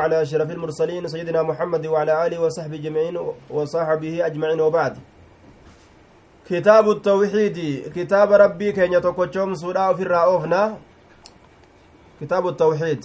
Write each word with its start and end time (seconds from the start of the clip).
على 0.00 0.22
أشرف 0.22 0.50
المرسلين 0.50 1.08
سيدنا 1.08 1.42
محمد 1.42 1.86
وعلى 1.86 2.26
آله 2.26 2.40
وصحبه 2.40 2.76
جميعين 2.76 3.16
وصحبه 3.50 4.26
أجمعين 4.26 4.60
وبعد. 4.60 4.98
كتاب 6.50 6.90
التوحيد 6.90 7.56
كتاب 7.96 8.32
ربي 8.32 8.72
كان 8.72 8.92
يتوكوشوم 8.92 9.54
سورة 9.54 9.92
في 9.92 10.02
الرأوفنا 10.02 10.78
كتاب 12.20 12.48
التوحيد. 12.48 13.04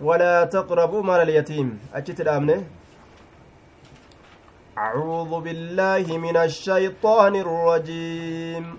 ولا 0.00 0.44
تقربوا 0.44 1.02
مال 1.02 1.20
اليتيم. 1.20 1.78
أجت 1.94 2.20
الأمنة. 2.20 2.66
أعوذ 4.78 5.40
بالله 5.40 6.18
من 6.18 6.36
الشيطان 6.36 7.36
الرجيم. 7.36 8.78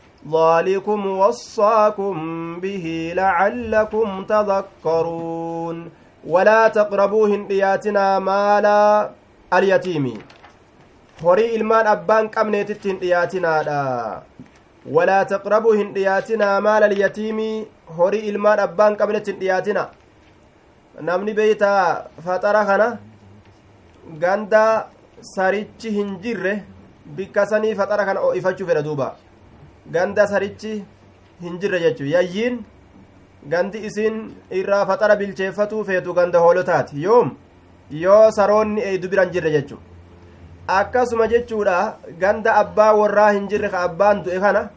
ذلكم 0.27 0.99
وصاكم 1.07 2.15
به 2.59 2.85
لعلكم 3.15 4.07
تذكرون. 4.23 5.77
ولا 6.27 6.67
تقربوهن 6.67 7.47
بياتنا 7.47 8.19
مالا 8.19 9.09
اليتيم. 9.53 10.05
خري 11.21 11.55
المال 11.55 11.87
أبان 11.87 12.27
كم 12.27 12.55
نتتن 12.55 12.95
بياتنا 13.01 13.53
ولا 14.85 15.23
تقربوهن 15.23 15.93
بياتنا 15.93 16.59
مالا 16.59 16.85
اليتيم. 16.85 17.65
خري 17.97 18.29
المال 18.29 18.59
أبان 18.59 18.95
كم 18.95 19.09
نتتن 19.15 19.39
بياتنا 19.41 19.89
namni 21.01 21.33
beeyta 21.33 22.11
faxara 22.25 22.61
kana 22.69 22.87
ganda 24.19 24.63
sarichi 25.21 25.89
hin 25.97 26.09
jirre 26.23 26.53
bikka 27.17 27.45
sanii 27.51 27.75
faxara 27.79 28.05
kana 28.05 28.19
ifachuu 28.39 28.67
ganda 29.89 30.27
sarichi 30.27 30.83
hin 31.41 31.59
jirre 31.59 31.79
jechuu. 31.79 32.05
Yayyiin 32.05 32.59
gandi 33.49 33.77
isiin 33.87 34.17
irraa 34.51 34.85
faxara 34.85 35.15
bilcheeffatuu 35.15 35.83
feetu 35.85 36.13
ganda 36.13 36.39
hoolotaati 36.39 37.03
yoom 37.03 37.31
yoo 38.03 38.31
saroonni 38.31 38.81
eeydu 38.81 39.09
biran 39.09 39.31
jirre 39.31 39.51
jechuu. 39.51 39.79
Akkasuma 40.67 41.27
jechuudha 41.27 41.97
ganda 42.19 42.55
abbaa 42.55 42.93
warraa 42.93 43.31
hin 43.31 43.47
jirre 43.47 43.69
ka 43.69 43.81
abbaan 43.89 44.23
du'e 44.23 44.39
kana 44.39 44.69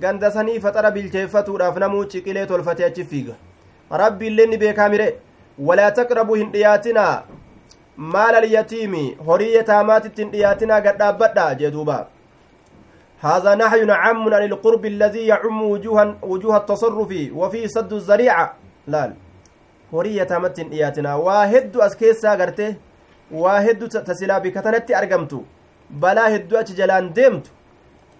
ganda 0.00 0.30
sanii 0.30 0.60
faxara 0.60 0.90
bilcheeffatuudhaaf 0.90 1.76
namuu 1.84 2.04
ciqilee 2.04 2.46
tolfatee 2.46 2.84
achi 2.90 3.04
fiiga. 3.04 3.34
Rabbi 3.90 4.26
illee 4.26 4.46
ni 4.46 4.58
beekaa 4.58 4.88
mire. 4.88 5.08
Walaa 5.58 5.90
taqrabuu 5.90 6.34
hin 6.34 6.52
dhiyaatinaa. 6.52 7.22
Maala 7.96 8.38
alyatiimi 8.38 9.16
horii 9.26 9.54
yataamaatitti 9.54 10.22
hin 10.22 10.30
dhiyaatinaa 10.32 10.80
gadhaabbadha 10.80 11.54
jee 11.54 11.70
duuba 11.76 11.96
هذا 13.20 13.54
نهي 13.54 13.90
عام 13.90 14.34
عن 14.34 14.42
القرب 14.42 14.86
الذي 14.86 15.26
يعم 15.26 15.62
وجوه 15.62 16.16
وجوه 16.22 16.56
التصرف 16.56 17.12
وفيه 17.34 17.66
سد 17.66 17.92
الذريعة 17.92 18.54
لا 18.86 19.12
هورية 19.94 20.22
تامت 20.22 20.58
إياتنا 20.58 21.14
واحد 21.14 21.76
أسكيسا 21.76 22.34
غرته 22.34 22.74
واحد 23.30 23.78
تسلا 23.88 24.38
بكتنتي 24.38 24.98
أرقمتو 24.98 25.40
بلا 25.90 26.24
هدو 26.34 26.56
أتش 26.56 26.72
جلان 26.72 27.12
ديمتو 27.12 27.50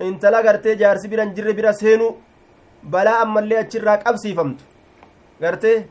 intala 0.00 0.42
gartee 0.42 0.76
jaarsi 0.78 1.08
biran 1.10 1.34
jirre 1.36 1.52
bira 1.58 1.72
seenu 1.72 2.06
balaa 2.92 3.18
ammallee 3.24 3.58
achirraa 3.62 3.96
qabsiifamtu 4.04 4.64
gartee 5.42 5.86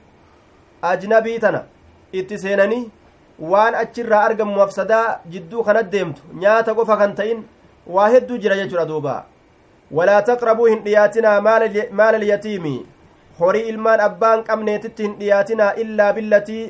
ajnabii 0.92 1.40
tana 1.46 1.62
itti 2.20 2.40
seenanii 2.44 2.90
waan 3.52 3.76
achirraa 3.84 4.24
argamu 4.28 4.56
mafsadaa 4.62 5.20
jidduu 5.34 5.64
kanat 5.68 5.92
deemtu 5.96 6.22
nyaata 6.44 6.76
qofa 6.78 6.98
kan 7.02 7.16
ta'in 7.20 7.44
waa 7.96 8.10
hedduu 8.14 8.38
jira 8.44 8.56
jechuudha 8.60 8.86
duuba 8.92 9.16
walaa 9.98 10.22
taqrabuu 10.30 10.66
hin 10.72 10.84
dhiyaatinaa 10.86 11.36
maala 11.46 12.18
alyatiimi 12.22 12.76
horii 13.40 13.68
ilmaan 13.72 14.00
abbaan 14.08 14.44
qabneetitti 14.50 15.04
hin 15.08 15.16
dhiyaatinaa 15.22 15.72
illaa 15.84 16.12
billatii 16.18 16.66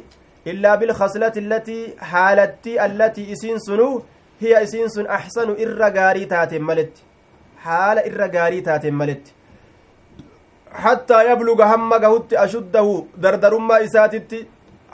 illaa 0.52 0.78
bilkhaslati 0.82 1.40
allatii 1.46 1.82
haalattii 2.12 2.78
allatii 2.86 3.28
isiin 3.36 3.60
sunuu 3.68 3.94
hiya 4.42 4.60
isiin 4.68 4.90
sun 4.96 5.10
axsanu 5.18 5.56
irra 5.66 5.90
gaarii 5.98 6.26
taateen 6.34 6.64
maletti 6.70 7.04
haala 7.66 8.06
irra 8.12 8.28
gaarii 8.36 8.62
taateen 8.70 8.96
maletti 9.02 9.34
hattaa 10.86 11.24
yabluga 11.30 11.68
hamma 11.74 12.00
gahutti 12.06 12.38
ashuddahu 12.46 12.94
dardarummaa 13.26 13.80
isaatitti 13.88 14.40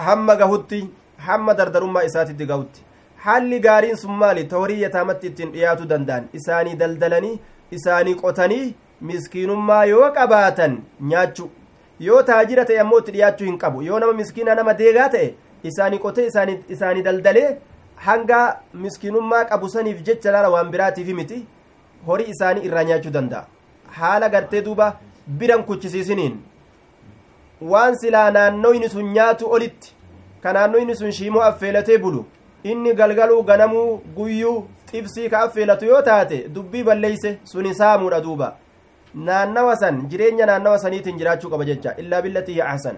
hamma 0.07 0.35
gahutti 0.41 0.79
hamma 1.27 1.53
dardarummaa 1.59 2.03
isaatitti 2.09 2.45
gahutti 2.51 2.85
haalli 3.25 3.59
gaariin 3.59 3.95
sun 3.95 4.11
maali? 4.21 4.47
Ta 4.47 4.57
horii 4.57 4.81
yataamatti 4.81 5.27
ittiin 5.27 5.51
dhiyaatu 5.53 5.89
danda'an. 5.89 6.23
Isaanii 6.33 6.75
daldalanii 6.79 7.39
isaanii 7.77 8.15
qotanii 8.21 8.75
miskiinummaa 9.01 9.85
yoo 9.85 10.09
qabaatan 10.17 10.77
nyaachu. 11.11 11.49
Yoo 12.07 12.21
taajira 12.29 12.65
ta'e 12.65 12.79
ammoo 12.83 12.99
itti 13.03 13.11
dhiyaachuu 13.15 13.45
hin 13.49 13.57
qabu. 13.63 13.81
Yoo 13.89 13.99
nama 13.99 14.13
miskiina 14.19 14.55
nama 14.55 14.73
deegaa 14.81 15.09
ta'e 15.15 15.33
isaanii 15.71 15.99
qotee 16.05 16.27
isaanii 16.75 17.03
daldalee 17.09 17.49
hanga 18.07 18.39
miskiinummaa 18.85 19.43
qabu 19.51 19.69
saniif 19.75 20.03
jecha 20.09 20.31
laala 20.37 20.49
waan 20.55 20.71
biraatiif 20.75 21.07
miti. 21.19 21.45
Horii 22.07 22.29
isaanii 22.35 22.65
irraa 22.69 22.83
nyaachuu 22.91 23.11
danda'a. 23.17 23.45
Haala 23.99 24.29
gartee 24.29 24.61
duuba 24.65 24.93
biran 25.39 25.63
kuchisiisiniin. 25.63 26.37
Waan 27.71 27.95
silaa 27.99 28.29
naannoyni 28.31 28.89
sun 28.89 29.13
nyaatu 29.17 29.51
olitti. 29.57 29.93
Ka 30.43 30.53
naannoyni 30.53 30.95
sun 30.95 31.11
shiimoo 31.11 31.41
affeelatee 31.49 31.97
bulu 31.97 32.25
inni 32.63 32.93
galgaluu 32.93 33.43
ganamuu 33.43 34.01
guyyuu 34.17 34.63
xibsii 34.91 35.29
ka 35.29 35.39
affeelatu 35.45 35.85
yoo 35.85 36.01
taate 36.01 36.37
dubbii 36.53 36.83
balleeyse 36.83 37.37
suni 37.43 37.73
saamuudha 37.75 38.21
duuba. 38.21 38.55
Naannawa 39.15 39.75
san 39.77 40.07
jireenya 40.09 40.45
naannawa 40.45 40.79
saniitiin 40.79 41.17
jiraachuu 41.17 41.49
qaba 41.49 41.65
jecha 41.65 41.95
illaa 42.01 42.21
billatii 42.21 42.61
ahsan 42.61 42.95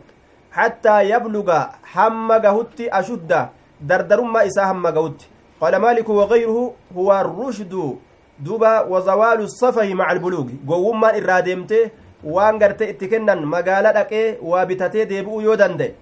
hattaa 0.49 1.01
yabluga 1.03 1.57
hamma 1.93 2.39
gahutti 2.39 2.89
ashudda 2.99 3.49
dardarummaa 3.81 4.43
isaa 4.45 4.65
hamma 4.71 4.91
gahutti. 4.91 5.27
Qaala 5.59 5.79
maaliku 5.79 6.17
wagayruhu 6.17 6.75
huwa 6.95 7.23
rushdu 7.23 7.99
duuba 8.39 8.81
wazawaalu 8.81 9.47
safahi 9.49 9.93
maca 9.95 10.09
albuluugi 10.11 10.59
gowwummaan 10.65 11.15
irraa 11.17 11.41
deemtee 11.41 11.91
waan 12.23 12.57
gartee 12.59 12.89
itti 12.93 13.07
kennan 13.07 13.45
magaala 13.53 13.93
dhaqee 13.93 14.37
waa 14.41 14.65
bitatee 14.65 15.05
deebi'uu 15.11 15.41
yoo 15.41 15.55
danda'e 15.61 15.93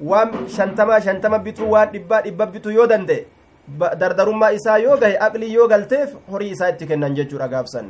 waan 0.00 0.48
shantama 0.56 1.00
shantama 1.00 1.38
bituu 1.38 1.70
waan 1.70 1.92
dhibbaa 1.92 2.22
dhibba 2.22 2.46
bituu 2.46 2.70
yoo 2.78 2.86
danda'e 2.86 3.24
dardarummaa 4.00 4.50
isaa 4.58 4.78
yoo 4.78 4.96
gahe 5.02 5.16
aqlii 5.26 5.52
yoo 5.54 5.68
galteef 5.68 6.10
horii 6.32 6.50
isaa 6.56 6.68
itti 6.74 6.86
kennan 6.90 7.14
jechuudha 7.18 7.48
gaafsan 7.54 7.86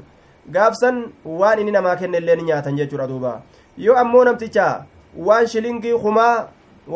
gaafsan 0.56 1.00
waan 1.40 1.58
inni 1.62 1.72
namaa 1.78 1.96
kenne 2.02 2.18
illee 2.22 2.36
ni 2.36 2.42
nyaatan 2.50 2.76
jechuudha 2.82 3.06
duuba 3.12 3.32
yoo 3.86 3.96
ammoo 4.02 4.22
namticha 4.28 4.68
waan 5.30 5.46
shilingii 5.54 5.98
kumaa 6.04 6.46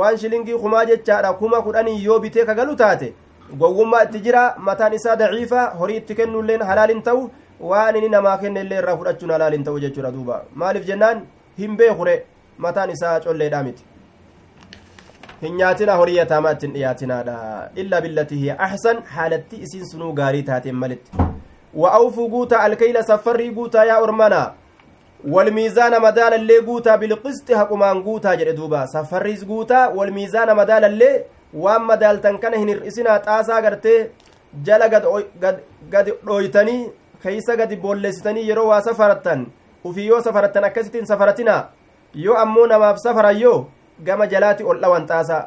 waan 0.00 0.19
shilingii 0.22 0.54
kumaa 0.62 0.84
jechaadha 0.93 1.32
kuma 1.42 1.62
kudhanii 1.66 1.98
yoo 2.04 2.19
bitee 2.25 2.44
kagalu 2.53 2.77
taate 2.84 3.12
gowwummaa 3.60 4.03
itti 4.09 4.21
jira 4.27 4.47
mataan 4.71 4.92
isaa 5.00 5.16
daciifa 5.16 5.66
horii 5.82 5.97
itti 6.03 6.15
kennuilleen 6.22 6.62
halaalin 6.72 7.03
ta'u 7.10 7.31
waan 7.71 7.97
inni 7.97 8.09
namaa 8.16 8.38
kenne 8.42 8.60
illee 8.66 8.78
irraa 8.82 8.97
fudhachuun 8.97 9.31
halaalin 9.37 9.65
ta'u 9.69 9.81
jechuudha 9.87 10.10
duuba 10.16 10.42
maaliif 10.54 10.87
jennaan 10.91 11.22
hin 11.62 11.77
beekure 11.81 12.15
mataan 12.66 12.91
isaa 12.97 13.21
colleedhaa 13.27 13.62
miti 13.69 13.90
hin 15.43 15.55
nyaatina 15.56 15.95
horii 16.01 16.17
yataamaa 16.17 16.53
ittiin 16.56 16.73
dhiyaatinaadha 16.77 17.37
illaa 17.83 18.01
billatii 18.06 18.39
hiya 18.43 18.56
axsan 18.67 19.03
haalatti 19.17 19.56
isiin 19.67 19.87
sunuu 19.91 20.12
gaarii 20.21 20.43
taateen 20.49 20.75
malitti 20.83 21.11
wa 21.83 21.92
awfuu 21.98 22.28
guutaa 22.34 22.60
alkeyla 22.69 23.03
saffarrii 23.10 23.51
guutaa 23.59 23.84
yaa 23.91 23.98
ormana 24.07 24.41
walmiizaana 25.34 26.01
madaalallee 26.07 26.60
guutaa 26.69 26.98
bilqisxi 26.98 27.53
haqumaan 27.60 28.03
guutaa 28.09 28.37
jedhe 28.42 28.53
duuba 28.60 28.87
saffarriis 28.95 29.47
guutaa 29.53 29.89
walmiizaana 30.01 30.54
madaalallee 30.60 31.15
waan 31.65 31.84
madaaltan 31.91 32.39
kana 32.45 32.57
hin 32.63 32.69
hir'isinaa 32.75 33.19
xaasaa 33.27 33.63
gartee 33.69 33.98
jala 34.69 34.89
gad 34.95 36.09
dhooytanii 36.27 36.81
keeysa 37.22 37.57
gadi 37.57 37.77
boolleessitanii 37.84 38.48
yeroo 38.48 38.69
waa 38.69 38.81
safarattan 38.89 39.47
ufii 39.91 40.07
yoo 40.07 40.22
safarattan 40.28 40.65
akkasittiin 40.69 41.07
safaratinaa 41.13 41.60
yoo 42.15 42.36
ammoo 42.45 42.66
namaaf 42.72 42.98
safaran 43.07 43.41
gama 44.04 44.26
jalaati 44.26 44.64
ol 44.64 44.80
dhawan 44.80 45.06
xaasaa 45.06 45.44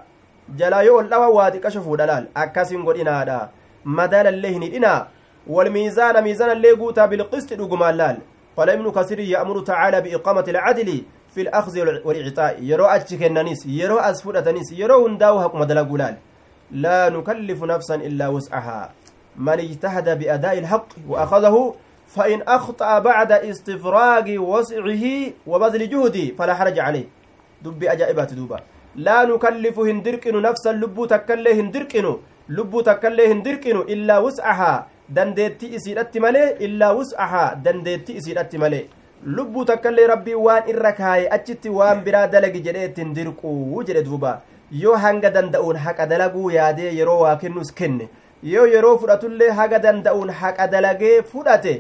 jalaa 0.60 0.84
yoo 0.84 0.98
ol 0.98 1.10
dhawan 1.10 1.34
waa 1.38 1.50
xiqqasho 1.52 1.82
fuudha 1.82 2.06
laal 2.06 2.26
akkasin 2.36 2.84
godhinaadha. 2.84 3.50
Madaalallee 3.84 4.54
hin 4.56 4.64
hidhinaa. 4.70 5.02
والميزان 5.48 6.24
ميزان 6.24 6.52
اللي 6.52 6.72
قوتا 6.72 7.06
بالقسط 7.06 7.54
دقمان 7.54 7.96
لال 7.96 8.18
قال 8.58 8.70
ابن 8.70 8.92
كثير 8.92 9.20
يأمر 9.20 9.60
تعالى 9.60 10.02
بإقامة 10.02 10.46
العدل 10.48 11.04
في 11.36 11.42
الأخذ 11.42 11.80
والإعطاء 12.06 12.64
يرو 12.64 12.86
أتشكننيس 12.86 13.66
يرو 13.66 13.98
أسفلتنيس 14.00 14.72
يرو 14.72 15.08
هنداو 15.08 15.42
حكم 15.42 15.64
دلقلال 15.64 16.16
لا 16.72 17.10
نكلف 17.10 17.64
نفسا 17.64 17.96
إلا 17.96 18.28
وسعها 18.28 18.92
من 19.38 19.60
اجتهد 19.60 20.20
بأداء 20.20 20.60
الحق 20.60 20.88
وأخذه 21.10 21.76
فإن 22.08 22.42
أخطأ 22.42 23.00
بعد 23.00 23.32
استفراغ 23.32 24.26
وسعه 24.38 25.06
وبذل 25.48 25.90
جهده 25.90 26.36
فلا 26.38 26.54
حرج 26.54 26.80
عليه 26.80 27.06
دب 27.64 27.84
أجائبات 27.84 28.34
دوبا 28.34 28.60
لا 28.96 29.24
نكلف 29.26 29.80
هندركن 29.80 30.36
نفسا 30.42 30.72
لبو 30.82 31.06
تكله 31.06 31.52
هندركن 31.60 32.06
لبو 32.50 32.80
تكله 32.82 33.32
هندركن 33.32 33.78
إلا 33.94 34.16
وسعها 34.26 34.74
dandeetti 35.16 35.68
isiidhatti 35.78 36.20
malee 36.24 36.56
illaa 36.66 36.94
wus'ahaa 36.98 37.56
dandeetti 37.66 38.14
isiidhatti 38.20 38.58
malee 38.64 38.86
lubbuu 39.38 39.66
takkaillee 39.70 40.08
rabbii 40.12 40.34
waan 40.46 40.70
irra 40.74 40.92
kaaye 41.00 41.26
achitti 41.38 41.70
waan 41.78 42.04
biraa 42.06 42.28
dalagi 42.34 42.62
jedhee 42.68 42.86
ittiin 42.90 43.12
dirquu 43.18 43.84
jedhe 43.88 44.04
duuba 44.08 44.32
yoo 44.84 44.96
hanga 45.06 45.30
danda'uun 45.38 45.78
haqa 45.86 46.08
dalaguu 46.12 46.52
yaadee 46.58 46.94
yeroo 47.00 47.20
waa 47.24 47.36
kennus 47.44 47.74
kenne 47.80 48.08
yoo 48.54 48.66
yeroo 48.76 48.96
fudhatullee 49.02 49.50
haga 49.60 49.80
danda'uun 49.88 50.32
haqa 50.42 50.68
dalagee 50.76 51.22
fudhate 51.34 51.74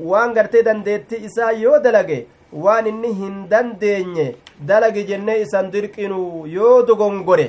waan 0.00 0.34
gartee 0.34 0.62
dandeetti 0.62 1.16
isaa 1.28 1.50
yoo 1.62 1.78
dalage 1.78 2.26
waan 2.52 2.86
inni 2.86 3.12
hin 3.22 3.48
dandeenye 3.48 4.26
dalagi 4.66 5.04
jennee 5.10 5.40
isan 5.42 5.70
dirqinu 5.70 6.46
yoo 6.46 6.82
dogongore 6.82 7.48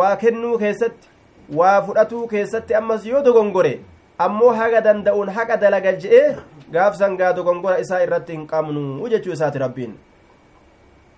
waa 0.00 0.16
kennuu 0.16 0.58
keessatti 0.58 1.08
waa 1.60 1.82
fudhatuu 1.86 2.26
keessatti 2.34 2.74
ammas 2.74 3.06
yoo 3.06 3.22
dogongore 3.22 3.72
ammoo 4.18 4.52
haga 4.60 4.80
danda'uun 4.80 5.30
haqa 5.38 5.56
dalaga 5.56 5.92
je'ee 6.04 6.36
gaafsan 6.72 7.16
gaa 7.16 7.32
dogongora 7.32 7.80
isaa 7.86 8.02
irratti 8.06 8.32
hin 8.38 8.46
qabnu 8.46 9.08
jechuu 9.14 9.32
isaati 9.38 9.58
rabbiin 9.66 9.98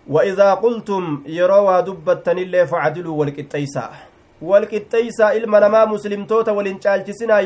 وإذا 0.08 0.54
قلتم 0.54 1.22
يروا 1.26 1.80
دبتن 1.80 2.38
اللي 2.38 2.66
فعدلوا 2.66 3.18
والقطيسا 3.18 3.90
والقطيسا 4.42 5.32
إلما 5.32 5.60
نما 5.60 5.84
مسلم 5.84 6.26
توتا 6.26 6.52
ولنشالجسنا 6.52 7.40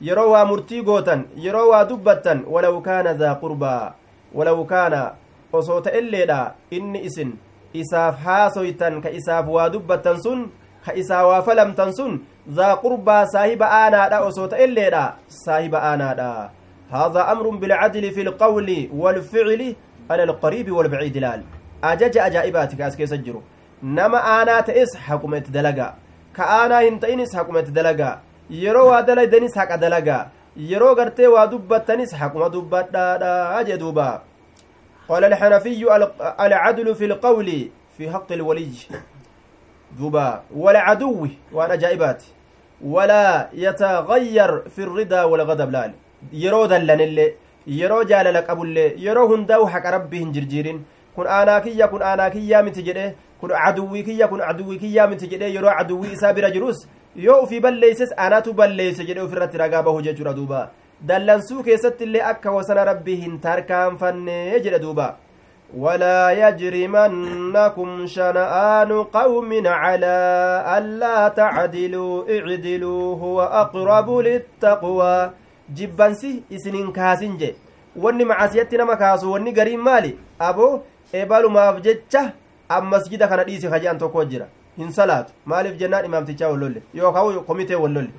يروها 0.00 0.44
سويتنس 0.44 0.44
يروا 0.44 0.44
مرتي 0.44 0.80
قوتا 0.80 1.24
يروا 1.36 1.82
دبتن 1.82 2.44
ولو 2.48 2.82
كان 2.82 3.06
ذا 3.16 3.32
قربا 3.32 3.94
ولو 4.34 4.64
كان 4.66 5.10
وصوت 5.52 5.88
إليدا 5.88 6.54
إني 6.72 7.06
إسن 7.06 7.32
إساف 7.76 8.28
هاسويتن 8.28 9.00
كإساف 9.00 9.48
ودبتن 9.48 10.16
سن 10.16 10.46
كإسا 10.86 11.22
وفلمتن 11.22 11.92
سن 11.92 12.20
ذا 12.50 12.74
قربا 12.74 13.24
صاحب 13.24 13.62
آنادا 13.62 14.18
وصوت 14.20 14.54
إليدا 14.54 15.14
صاحب 15.28 15.74
آنادا 15.74 16.50
هذا 16.90 17.32
أمر 17.32 17.48
بالعدل 17.48 18.10
في 18.10 18.22
القول 18.22 18.88
والفعل 18.94 19.74
على 20.10 20.22
القريب 20.22 20.72
والبعيد 20.72 21.16
لال 21.18 21.42
أجج 21.84 22.18
أجائباتك 22.18 22.80
أسكي 22.80 23.06
سجرو 23.06 23.42
نما 23.82 24.18
آنا 24.42 24.60
تئس 24.60 24.96
حكومة 24.96 25.38
دلقا 25.38 25.94
كآنا 26.36 26.80
هنتئنس 26.88 27.36
حكومة 27.36 27.60
دلقا 27.60 28.25
yeroo 28.50 28.86
waa 28.90 29.02
dalaydanis 29.02 29.54
haqa 29.54 29.76
dalagaa 29.78 30.30
yeroo 30.56 30.94
gartee 30.94 31.26
waa 31.26 31.46
dubbattanis 31.46 32.14
haquma 32.14 32.48
dubbadhaadha 32.48 33.64
jee 33.64 33.78
duuba 33.78 34.22
قال 35.08 35.24
الحنفي 35.24 35.86
العدل 36.40 36.94
في 36.94 37.04
القول 37.04 37.48
في 37.98 38.10
حق 38.10 38.32
الولي 38.32 38.74
دوبا 39.98 40.42
والعدو 40.56 41.28
وأنا 41.52 41.74
جائبات 41.74 42.22
ولا 42.82 43.48
يتغير 43.54 44.50
في 44.68 44.82
الرضا 44.82 45.22
والغضب 45.24 45.70
لال 45.70 45.92
يرو 46.32 46.66
دلن 46.66 47.00
اللي 47.00 47.26
يرو 47.66 48.02
جالل 48.02 48.36
قبل 48.36 48.76
يرو 48.98 49.34
هنداو 49.34 49.68
حق 49.68 49.86
ربي 49.86 50.18
هنجرجيرين 50.22 50.78
kun 51.16 51.26
aanaa 51.26 51.60
kiyya 51.60 51.88
kun 51.88 52.02
aanaa 52.02 52.30
kiyyaa 52.30 52.62
miti 52.62 52.82
jedhe 52.82 53.14
kun 53.40 53.50
caduwwii 53.50 54.02
kiyya 54.04 54.28
kun 54.28 54.40
caduwwii 54.40 54.78
kiyyaa 54.78 55.06
miti 55.06 55.26
jedhe 55.28 55.48
yeroo 55.54 55.72
caduwwii 55.78 56.12
isaa 56.12 56.32
bira 56.32 56.50
jirus 56.50 56.88
yoo 57.24 57.38
ufii 57.42 57.60
balleeyses 57.60 58.14
anatu 58.16 58.52
balleeyse 58.52 59.04
jedhe 59.10 59.20
ofirratti 59.26 59.58
ragaa 59.58 59.82
bahu 59.82 60.02
jechuudha 60.06 60.34
duuba 60.38 60.70
dallansuu 61.10 61.62
keessatti 61.68 62.04
illee 62.08 62.24
akka 62.32 62.56
wasana 62.56 62.84
rabbii 62.90 63.16
hin 63.22 63.38
tarkaanfanne 63.46 64.36
jedhe 64.66 64.82
duuba 64.88 65.14
ولا 65.74 66.30
يجرمنكم 66.30 68.06
شنآن 68.06 68.90
قوم 69.02 69.50
على 69.66 70.16
ألا 70.78 71.28
تعدلوا 71.28 72.14
اعدلوا 72.30 73.16
هو 73.16 73.42
أقرب 73.42 74.08
للتقوى 74.18 75.30
جبنسي 75.74 76.42
إسنين 76.52 76.92
كاسنج 76.92 77.44
wanni 77.96 78.24
macasiyatti 78.24 78.76
nama 78.76 78.96
kaasu 78.96 79.32
wanni 79.32 79.52
gariin 79.52 79.80
maali 79.80 80.18
aboo 80.38 80.84
ebalumaaf 81.12 81.80
jecha 81.82 82.32
ammasjida 82.68 83.28
kana 83.28 83.44
dhiisi 83.44 83.68
kaje'an 83.68 83.98
tokko 83.98 84.24
jira 84.24 84.46
hin 84.78 84.92
salaatu 84.98 85.32
maaliif 85.52 85.76
jennaan 85.82 86.04
imaamtichaa 86.10 86.48
wallolle 86.54 86.82
yookaan 87.00 87.44
komitee 87.50 87.76
wallolle 87.84 88.10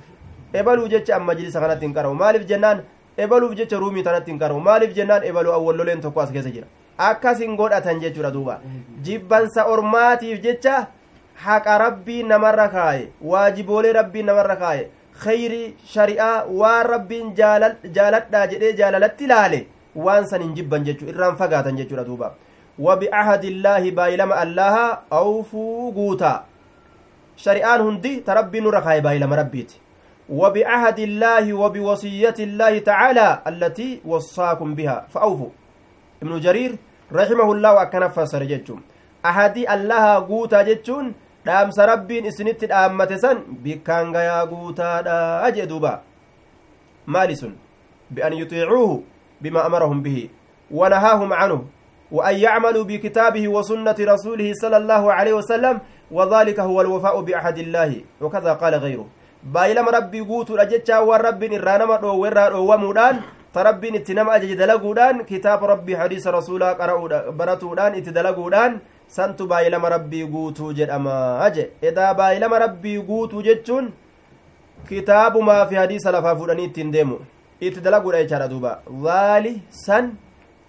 ebaluu 0.62 0.88
jecha 0.94 1.16
amma 1.16 1.26
majlisa 1.32 1.60
kanatti 1.64 1.86
hin 1.86 1.94
qaramu 1.98 2.14
maaliif 2.24 2.46
jennaan 2.52 2.82
ebaluuf 3.26 3.54
jecha 3.62 3.76
ruumii 3.84 4.02
tanatti 4.10 4.30
hin 4.30 4.38
qaramu 4.42 4.60
maaliif 4.68 4.94
jennaan 4.98 5.24
ebaluu 5.30 5.52
awwalloleen 5.58 6.00
tokko 6.04 6.20
as 6.26 6.30
keessa 6.36 6.50
jira 6.58 6.66
akkas 7.08 7.38
hin 7.44 7.56
godhatan 7.62 8.00
jechuudha 8.04 8.30
duuba 8.36 8.60
jibbansa 9.08 9.64
ormaatiif 9.74 10.40
jecha 10.46 10.76
haqa 11.46 11.78
rabbii 11.84 12.22
namarra 12.32 12.68
kaaye 12.76 13.04
waajiboolee 13.32 13.92
rabbii 13.98 14.22
namarra 14.30 14.56
kaaye 14.62 14.88
khayrii 15.24 15.74
shari'aa 15.94 16.44
waan 16.62 16.86
rabbiin 16.94 17.34
jaaladhaa 17.40 18.46
jedhee 18.52 18.72
jaalalatti 18.82 19.24
ilaale 19.30 19.60
waan 20.06 20.26
san 20.32 20.42
hin 20.46 20.54
jibban 20.58 20.84
jechuu 20.90 21.08
irraan 21.14 21.36
fagaatan 21.42 21.76
jechuudha 21.82 22.04
duuba 22.10 22.34
وبعهد 22.78 23.44
الله 23.44 23.90
بايلما 23.90 24.42
الله 24.42 24.74
أوفوا 25.12 25.92
قوتا 25.94 26.44
شريان 27.36 27.80
هندي 27.80 28.20
تربي 28.20 28.60
نور 28.60 28.80
خاي 28.80 29.00
بايلما 29.00 29.36
ربيت. 29.36 29.72
وبعهد 30.28 30.98
الله 30.98 31.44
وبوصية 31.54 32.38
الله 32.38 32.78
تعالى 32.78 33.42
التي 33.46 34.00
وصاكم 34.04 34.74
بها. 34.74 35.06
فأوفوا 35.10 35.50
ابن 36.22 36.40
جرير 36.40 36.72
رحمه 37.12 37.52
الله 37.52 37.70
وأكن 37.74 38.08
فسر 38.08 38.42
جتشم 38.44 38.80
أحدي 39.26 39.62
الله 39.74 40.04
قوتا 40.28 40.62
جتشون 40.62 41.14
dhaamsa 41.48 41.86
rabbiin 41.86 42.28
isinitti 42.28 42.68
dhaammate 42.68 43.16
san 43.16 43.38
bikkaan 43.64 44.12
gayaa 44.12 44.44
guutaadha 44.50 45.48
jee 45.56 45.64
duuba 45.70 46.02
bian 48.10 48.32
yuxiicuuhu 48.32 49.04
bima 49.40 49.64
amarahum 49.64 50.02
bihi 50.02 50.30
wanahaahum 50.70 51.30
canhu 51.30 51.58
وأن 52.12 52.36
يعملوا 52.36 52.84
بكتابه 52.84 53.48
وسنة 53.48 53.98
رسوله 54.00 54.48
صلى 54.62 54.76
الله 54.76 55.02
عليه 55.12 55.34
وسلم 55.40 55.76
وذلك 56.10 56.58
هو 56.60 56.80
الوفاء 56.80 57.20
بعهد 57.20 57.58
الله. 57.58 57.92
وكذا 58.20 58.52
قال 58.52 58.74
غيره. 58.74 59.06
بايلما 59.54 59.90
ربي 59.90 60.20
قوتو 60.20 60.54
رجتشا 60.56 60.98
والرب 60.98 61.42
إرانما 61.42 61.96
دو 62.02 62.16
ورا 62.22 62.48
دو 62.48 62.64
ومودان 62.70 63.16
تربين 63.54 63.94
اتنما 63.94 64.36
أجج 64.36 64.52
دلقودان 64.60 65.22
كتاب 65.22 65.64
ربي 65.64 65.92
حديث 65.96 66.26
رسولا 66.26 66.68
براتودان 67.38 67.92
اتدلقودان 67.94 68.72
santu 69.08 69.46
baay'ilama 69.48 69.88
rabbii 69.88 70.26
guutuu 70.32 70.72
jedhama 70.78 71.40
aje 71.46 71.64
edaa 71.88 72.14
baay'ilama 72.14 72.58
rabbii 72.64 72.98
guutuu 73.08 73.42
jechuun 73.46 73.86
kitaabumaa 74.88 75.66
fi 75.66 75.74
hadiisa 75.80 76.12
lafaa 76.16 76.36
fuudhanii 76.40 76.66
ittiin 76.70 76.90
deemu 76.96 77.16
itti 77.68 77.84
dalaguudha 77.86 78.22
jechaadha 78.22 78.48
duuba 78.52 78.72
zaali 79.04 79.52
san 79.84 80.10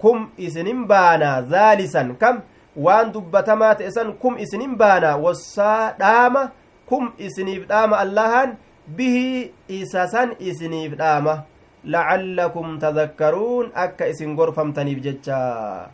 kum 0.01 0.29
isinin 0.38 0.86
baanaa 0.88 1.41
zaali 1.51 1.88
san 1.88 2.15
kam 2.22 2.41
waan 2.86 3.12
dubbatamaa 3.13 3.75
ta'e 3.75 3.91
san 3.91 4.13
kum 4.24 4.38
isinin 4.46 4.75
baanaa 4.82 5.15
wassaa 5.25 5.94
dhaama 6.00 6.44
kum 6.89 7.12
isiniif 7.27 7.68
dhaama 7.70 7.98
allahan 8.03 8.58
bihi 8.98 9.51
isa 9.79 10.08
san 10.08 10.29
isiniif 10.39 10.94
dhaama 11.01 11.34
lacallakum 11.94 12.79
tadakkaruun 12.84 13.72
akka 13.86 14.08
isin 14.13 14.36
gorfamtaniif 14.39 15.00
jechaa 15.06 15.89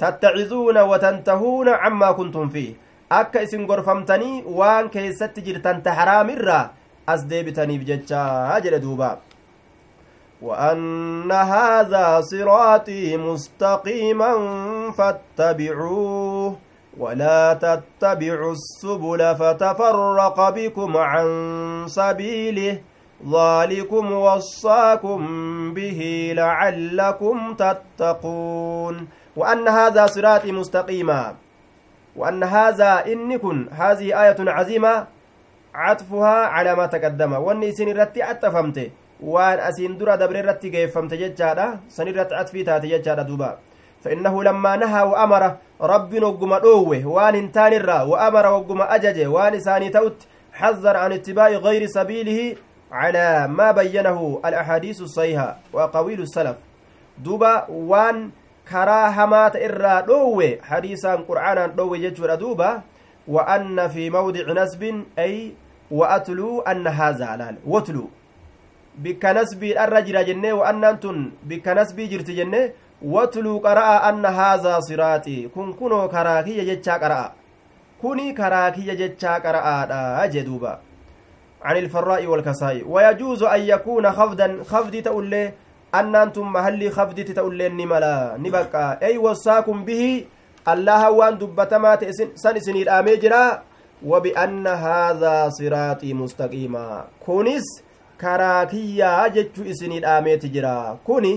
tattacizuuna 0.00 0.84
watantahuuna 0.90 1.78
cammaa 1.82 2.14
kuntum 2.18 2.50
fiih 2.50 2.74
akka 3.20 3.42
isin 3.46 3.66
gorfamtanii 3.70 4.42
waan 4.60 4.90
keeysatti 4.94 5.42
jirtan 5.46 5.82
ta 5.82 5.92
haraamirraa 5.98 6.70
as 7.06 7.26
deebitaniif 7.30 7.82
jechaa 7.90 8.60
jedhe 8.64 8.80
duuba 8.84 9.08
وأن 10.42 11.32
هذا 11.32 12.20
صراطي 12.20 13.16
مستقيما 13.16 14.32
فاتبعوه 14.98 16.56
ولا 16.98 17.54
تتبعوا 17.54 18.52
السبل 18.52 19.34
فتفرق 19.36 20.50
بكم 20.50 20.96
عن 20.96 21.28
سبيله 21.88 22.80
ذلكم 23.32 24.12
وصاكم 24.12 25.20
به 25.74 26.32
لعلكم 26.36 27.54
تتقون 27.54 29.08
وأن 29.36 29.68
هذا 29.68 30.06
صراطي 30.06 30.52
مستقيما 30.52 31.34
وأن 32.16 32.42
هذا 32.44 33.06
إن 33.06 33.36
كن 33.38 33.68
هذه 33.72 34.22
آية 34.22 34.36
عظيمة 34.40 35.06
عطفها 35.74 36.46
على 36.46 36.74
ما 36.74 36.86
تقدم. 36.86 37.32
وأن 37.32 37.72
سن 37.72 37.88
رتي 37.88 38.30
أتفمت 38.30 38.90
وأن 39.22 39.58
أسين 39.58 39.98
درا 39.98 40.16
دبر 40.16 40.44
رتي 40.48 40.70
كيفمت 40.70 41.14
ججادا 41.14 41.66
سن 41.88 42.08
رتي 42.08 42.34
عطفي 42.34 42.62
تاتي 42.62 42.88
ججادا 42.88 43.22
دوبا 43.22 43.58
فإنه 44.04 44.42
لما 44.42 44.76
نهى 44.76 45.02
وأمر 45.02 45.42
رب 45.80 46.14
نقم 46.14 46.52
أوه 46.52 47.06
وان 47.06 47.34
انتان 47.34 47.72
الرا 47.72 48.02
وأمر 48.02 48.46
وقم 48.46 48.82
أجج 48.82 49.26
وان 49.26 49.60
ساني 49.60 49.88
توت 49.88 50.18
حذر 50.52 50.96
عن 50.96 51.12
اتباع 51.12 51.48
غير 51.48 51.86
سبيله 51.86 52.56
على 52.92 53.48
ما 53.48 53.70
بينه 53.70 54.40
الأحاديث 54.44 55.00
الصحيحة 55.00 55.56
وقويل 55.72 56.20
السلف 56.20 56.56
دوبا 57.18 57.66
وان 57.70 58.30
dhoowwe 58.70 60.60
hadiisaan 60.62 61.24
qur'aanaan 61.26 61.72
dhoowwe 61.76 61.98
jechuudha 61.98 62.36
duuba 62.36 62.82
wa 63.26 63.46
anna 63.46 63.88
fi 63.88 64.10
mawdici 64.10 64.54
nasbin 64.54 65.04
ay 65.16 65.50
wa 65.90 66.10
atluu 66.10 66.62
anna 66.64 66.90
haazaa 66.90 67.36
laal 67.36 67.56
watluu 67.66 68.10
bikka 68.98 69.32
nasbiidharra 69.32 70.02
jira 70.02 70.24
jennee 70.24 70.52
wa 70.52 70.68
annaan 70.68 70.98
tun 71.00 71.32
bikka 71.42 71.74
nasbii 71.74 72.08
jirti 72.08 72.34
jenne 72.34 72.72
watluu 73.02 73.60
qara'a 73.60 74.02
anna 74.08 74.30
haazaa 74.30 74.80
siraaxi 74.88 75.48
kun 75.54 75.74
kunoo 75.74 76.08
karaa 76.08 76.42
kiyya 76.42 76.64
jechaa 76.64 76.98
qara'a 76.98 77.32
kuni 78.00 78.32
karaa 78.34 78.70
kiyya 78.70 78.94
jechaa 79.02 79.40
qara'aadha 79.40 80.28
jee 80.28 80.44
duuba 80.44 80.78
عن 81.64 81.76
الفراء 81.76 82.26
والكسائي 82.26 82.82
ويجوز 82.88 83.42
أن 83.42 83.60
يكون 83.60 84.10
خفضا 84.10 84.64
خفض 84.64 84.96
تؤلي 84.96 85.52
annaan 85.92 86.30
tun 86.32 86.46
mahallii 86.46 86.90
kabditi 86.90 87.34
ta'ulleen 87.34 87.74
ni 87.76 87.86
mala 87.86 88.38
ni 88.38 88.50
bakka 88.50 88.98
ey 89.02 89.18
wassaakum 89.18 89.82
bihi 89.84 90.26
allaha 90.72 91.10
waan 91.10 91.38
dubbatamaa 91.38 91.96
ta'e 91.98 92.12
san 92.34 92.56
isinii 92.56 92.84
dhaamee 92.86 93.16
jira 93.18 93.62
wabianna 94.02 94.76
karaa 98.22 98.66
kiyyaa 98.72 99.28
jechuu 99.36 99.64
isinii 99.72 100.00
dhaameeti 100.04 100.48
jira 100.54 100.74
kuni 101.08 101.32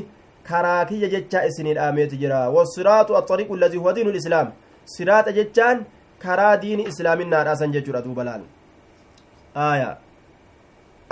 karaa 0.50 0.86
kiyya 0.90 1.10
jechaa 1.16 1.46
isinii 1.50 1.74
dhaameeti 1.80 2.18
jira 2.24 2.40
wasiraatu 2.56 3.18
axariiqu 3.20 3.56
allazii 3.58 3.78
huwa 3.84 3.94
diinu 3.98 4.12
lislaam 4.18 4.48
siraaxa 4.96 5.32
jechaan 5.40 5.86
karaa 6.24 6.56
diini 6.64 6.84
islaaminaadhaasan 6.92 7.72
jechuudha 7.76 8.02
duuba 8.08 8.24
laal 8.30 8.42
aya 9.68 9.90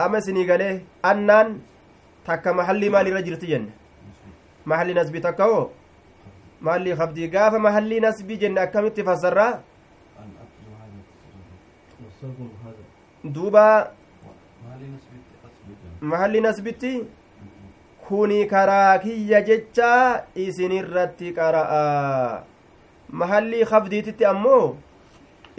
ama 0.05 0.17
isinii 0.23 0.45
galee 0.51 0.73
annaan 1.11 1.53
takka 2.27 2.53
mahallii 2.59 2.89
maalirra 2.95 3.21
jirti 3.27 3.47
jenne 3.53 3.71
mahalli 4.71 4.93
nasbii 4.99 5.21
takka 5.27 5.43
hoo 5.51 5.63
maalii 6.67 6.95
qabdii 7.01 7.27
gaafa 7.35 7.59
mahallii 7.67 7.99
nasbii 8.07 8.37
jenne 8.43 8.61
akkamitti 8.65 9.03
fassarraa 9.09 9.53
duuba 13.35 13.65
mahalli 16.01 16.41
nasbitti 16.41 16.93
kuni 18.07 18.45
karaa 18.47 18.99
kiyya 18.99 19.41
jechaa 19.49 20.21
isinirratti 20.45 21.33
qara'a 21.37 22.43
mahallii 23.21 23.65
qabdiititti 23.71 24.25
ammoo 24.31 24.75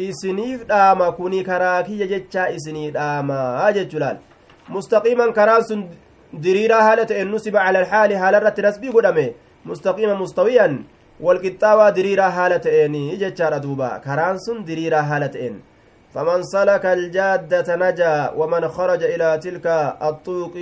isiniif 0.09 0.67
dhaama 0.73 1.13
kuni 1.19 1.45
karaa 1.51 1.83
kiyya 1.89 2.11
jechaa 2.15 2.49
isinii 2.59 2.91
dhaama 2.99 3.39
jechuudhaan 3.79 4.19
mustaqiiman 4.69 5.33
karaan 5.39 5.65
sun 5.69 5.89
diriiraa 6.45 6.83
haala 6.89 7.07
ta'een 7.07 7.31
nusiba 7.35 7.65
cala 7.67 7.79
alxaali 7.85 8.15
haala 8.23 8.41
irratti 8.43 8.63
nasbii 8.69 8.93
godhame 8.97 9.27
mustaqiima 9.71 10.15
mustawiyan 10.23 10.79
walqixxaawaa 11.27 11.91
diriiraa 11.99 12.31
haala 12.39 12.59
ta'een 12.67 12.97
jechaadha 13.23 13.63
duuba 13.67 13.99
karaan 14.07 14.43
sun 14.47 14.65
diriiraa 14.71 15.03
haala 15.13 15.29
ta'een 15.37 15.63
فمن 16.14 16.42
سلك 16.42 16.85
الجادة 16.87 17.76
نجا 17.76 18.33
ومن 18.37 18.69
خرج 18.69 19.02
إلى 19.02 19.38
تلك 19.38 19.66
الطوق 20.09 20.54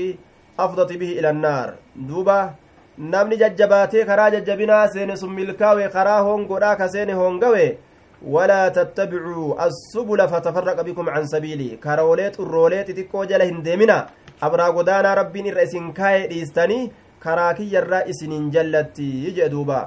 أفضت 0.59 0.93
به 0.93 1.11
إلى 1.19 1.31
النار 1.31 1.75
دوبا 1.97 2.55
milkaawe 5.37 5.89
karaa 5.89 6.21
hongodhaa 6.21 6.77
ka 6.77 6.89
seene 6.89 7.13
hongawe 7.13 7.79
walaa 8.35 8.71
tattabicuu 8.71 9.57
assubula 9.67 10.29
fatafarraqa 10.29 10.85
bikum 10.85 11.07
can 11.07 11.27
sabiilii 11.27 11.77
karoolee 11.85 12.31
xurroolee 12.37 12.85
xixiqqoo 12.89 13.25
jala 13.31 13.45
hin 13.51 13.63
deemina 13.65 13.97
abraa 14.49 14.71
godaanaa 14.73 15.15
rabbiin 15.21 15.47
irra 15.53 15.63
isin 15.69 15.87
kaa'e 16.01 16.27
dhiistanii 16.33 16.91
karaa 17.25 17.55
kiyyarraa 17.55 18.03
isinin 18.13 18.51
jallatti 18.57 19.33
jee 19.39 19.49
duuba 19.55 19.79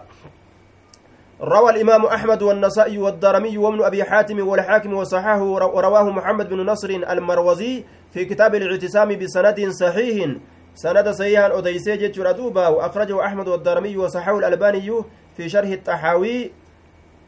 روى 1.41 1.69
الإمام 1.69 2.05
أحمد 2.05 2.41
والنسائي 2.41 2.97
والدارمي 2.97 3.57
وابن 3.57 3.83
أبي 3.83 4.03
حاتم 4.03 4.47
والحاكم 4.47 4.93
وصححه 4.93 5.43
ورواه 5.43 6.09
محمد 6.09 6.49
بن 6.49 6.65
نصر 6.65 6.89
المروزي 6.89 7.83
في 8.13 8.25
كتاب 8.25 8.55
الاعتصام 8.55 9.09
بسند 9.17 9.69
صحيح. 9.69 10.35
سند 10.75 11.09
صحيحا 11.09 11.57
أديسي 11.57 11.97
جتشر 11.97 12.31
دوبا 12.31 12.67
وأخرجه 12.67 13.25
أحمد 13.25 13.47
والدارمي 13.47 13.97
وصححه 13.97 14.39
الألباني 14.39 15.03
في 15.37 15.49
شرح 15.49 15.69
الطحاوي. 15.69 16.51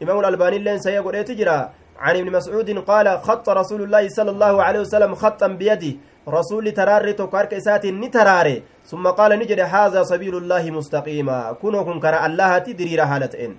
إمام 0.04 0.20
الألباني 0.20 0.60
لين 0.60 0.80
سيقول 0.80 1.24
تجرى. 1.24 1.70
عن 2.00 2.16
ابن 2.16 2.32
مسعود 2.32 2.70
قال 2.80 3.20
خط 3.20 3.50
رسول 3.50 3.82
الله 3.84 4.10
صلى 4.10 4.32
الله 4.32 4.64
عليه 4.64 4.80
وسلم 4.80 5.16
خطا 5.16 5.48
بيده. 5.48 5.94
rasuulli 6.26 6.74
taraarri 6.74 7.14
tokko 7.14 7.38
harka 7.38 7.56
isaatiin 7.56 8.00
ni 8.02 8.10
taraare 8.10 8.64
summa 8.84 9.14
qaala 9.14 9.38
ni 9.38 9.46
jedhe 9.46 9.62
haazaa 9.62 10.06
sabiilullaahi 10.06 10.72
mustaqiima 10.72 11.54
kunoo 11.62 11.84
kun 11.86 12.00
karaa 12.00 12.26
allahati 12.26 12.74
diriira 12.74 13.06
haala 13.06 13.28
ta'en 13.28 13.54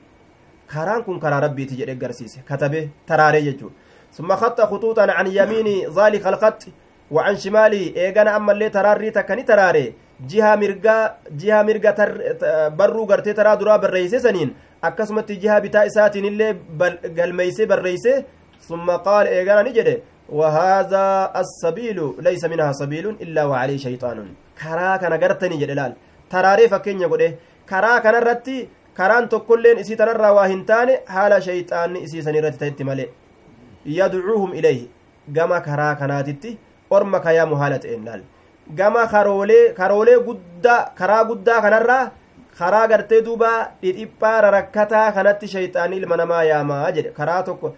karaan 0.73 1.05
kun 1.05 1.21
karaa 1.21 1.41
rabbiiti 1.47 1.79
jedhe 1.81 1.95
garsiise 2.03 2.39
katabe 2.49 2.81
taraaree 3.07 3.45
jechuu 3.49 3.71
summa 4.11 4.37
khaxa 4.43 4.67
khutuuxan 4.73 5.11
can 5.17 5.33
yamiini 5.39 5.77
zaalika 5.99 6.29
alkhaxi 6.35 6.73
وعن 7.11 7.37
شمالي 7.37 7.95
ايغانا 7.97 8.37
اما 8.37 8.53
اللي 8.53 8.69
تراري 8.69 9.11
تكني 9.11 9.43
تراري 9.43 9.95
جهة 10.31 10.57
مرقا 10.57 11.15
جهة 11.31 11.63
مرقا 11.63 11.91
تر 11.91 12.11
برو 12.79 13.05
غرتي 13.05 13.33
ترى 13.33 13.57
درا 13.57 13.77
بريسي 13.77 14.19
سنين 14.19 14.51
akkasumatti 14.83 15.37
jiha 15.43 15.61
bitaa 15.61 15.85
isaatiin 15.91 16.25
illee 16.31 16.53
galmeeyse 17.19 17.67
barreeyse 17.71 18.25
summa 18.69 18.99
qaala 19.07 19.31
eegana 19.39 19.63
ni 19.63 19.73
jedhe 19.79 19.97
وهذا 20.29 21.33
السبيل 21.43 21.99
ليس 22.19 22.45
منها 22.45 22.73
سبيل 22.73 23.07
إلا 23.25 23.45
وعليه 23.45 23.79
شيطان 23.79 24.19
كرا 24.63 24.97
كان 24.97 25.13
غرتني 25.23 25.57
جدلال 25.57 25.93
تراري 26.31 26.69
فكين 26.69 27.01
يقول 27.01 27.23
كرا 27.71 27.99
كان 27.99 28.15
رتي 28.15 28.69
karaan 28.97 29.29
tokkolleen 29.29 29.79
isii 29.85 29.97
tanarraa 30.01 30.33
waa 30.39 30.47
hin 30.53 30.65
taane 30.71 30.95
haala 31.15 31.41
shayxaanni 31.47 32.03
isii 32.07 32.23
san 32.27 32.35
irratti 32.41 32.59
ta'etti 32.63 32.85
malee 32.91 33.09
yadcuuhum 33.99 34.55
ilayhi 34.61 34.91
gama 35.39 35.61
karaa 35.67 35.95
kanaatitti 36.03 36.59
orma 36.99 37.21
kayaamu 37.27 37.57
haala 37.63 37.79
ta'een 37.85 38.05
laal 38.11 38.23
gama 38.79 39.07
karoolee 39.15 39.65
karoolee 39.81 40.19
guddaa 40.29 40.79
karaa 41.01 41.25
guddaa 41.31 41.61
kanarraa 41.67 42.05
karaa 42.59 42.87
gartee 42.93 43.21
duuba 43.27 43.51
dhidhiphaa 43.83 44.41
rarakkataa 44.47 45.13
kanatti 45.19 45.49
shayxaanni 45.55 45.97
ilma 46.03 46.17
namaa 46.23 46.43
yaamaa 46.51 46.91
jedhe 46.99 47.11
karaa 47.19 47.43
tokko 47.49 47.75